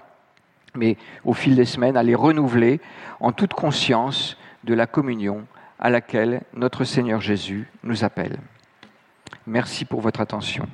mais 0.76 0.98
au 1.24 1.34
fil 1.34 1.56
des 1.56 1.64
semaines, 1.64 1.96
à 1.96 2.04
les 2.04 2.14
renouveler 2.14 2.82
en 3.22 3.32
toute 3.32 3.54
conscience 3.54 4.38
de 4.66 4.74
la 4.74 4.86
communion 4.86 5.46
à 5.80 5.90
laquelle 5.90 6.42
notre 6.54 6.84
Seigneur 6.84 7.22
Jésus 7.22 7.70
nous 7.84 8.04
appelle. 8.04 8.38
Merci 9.48 9.86
pour 9.86 10.02
votre 10.02 10.20
attention. 10.20 10.68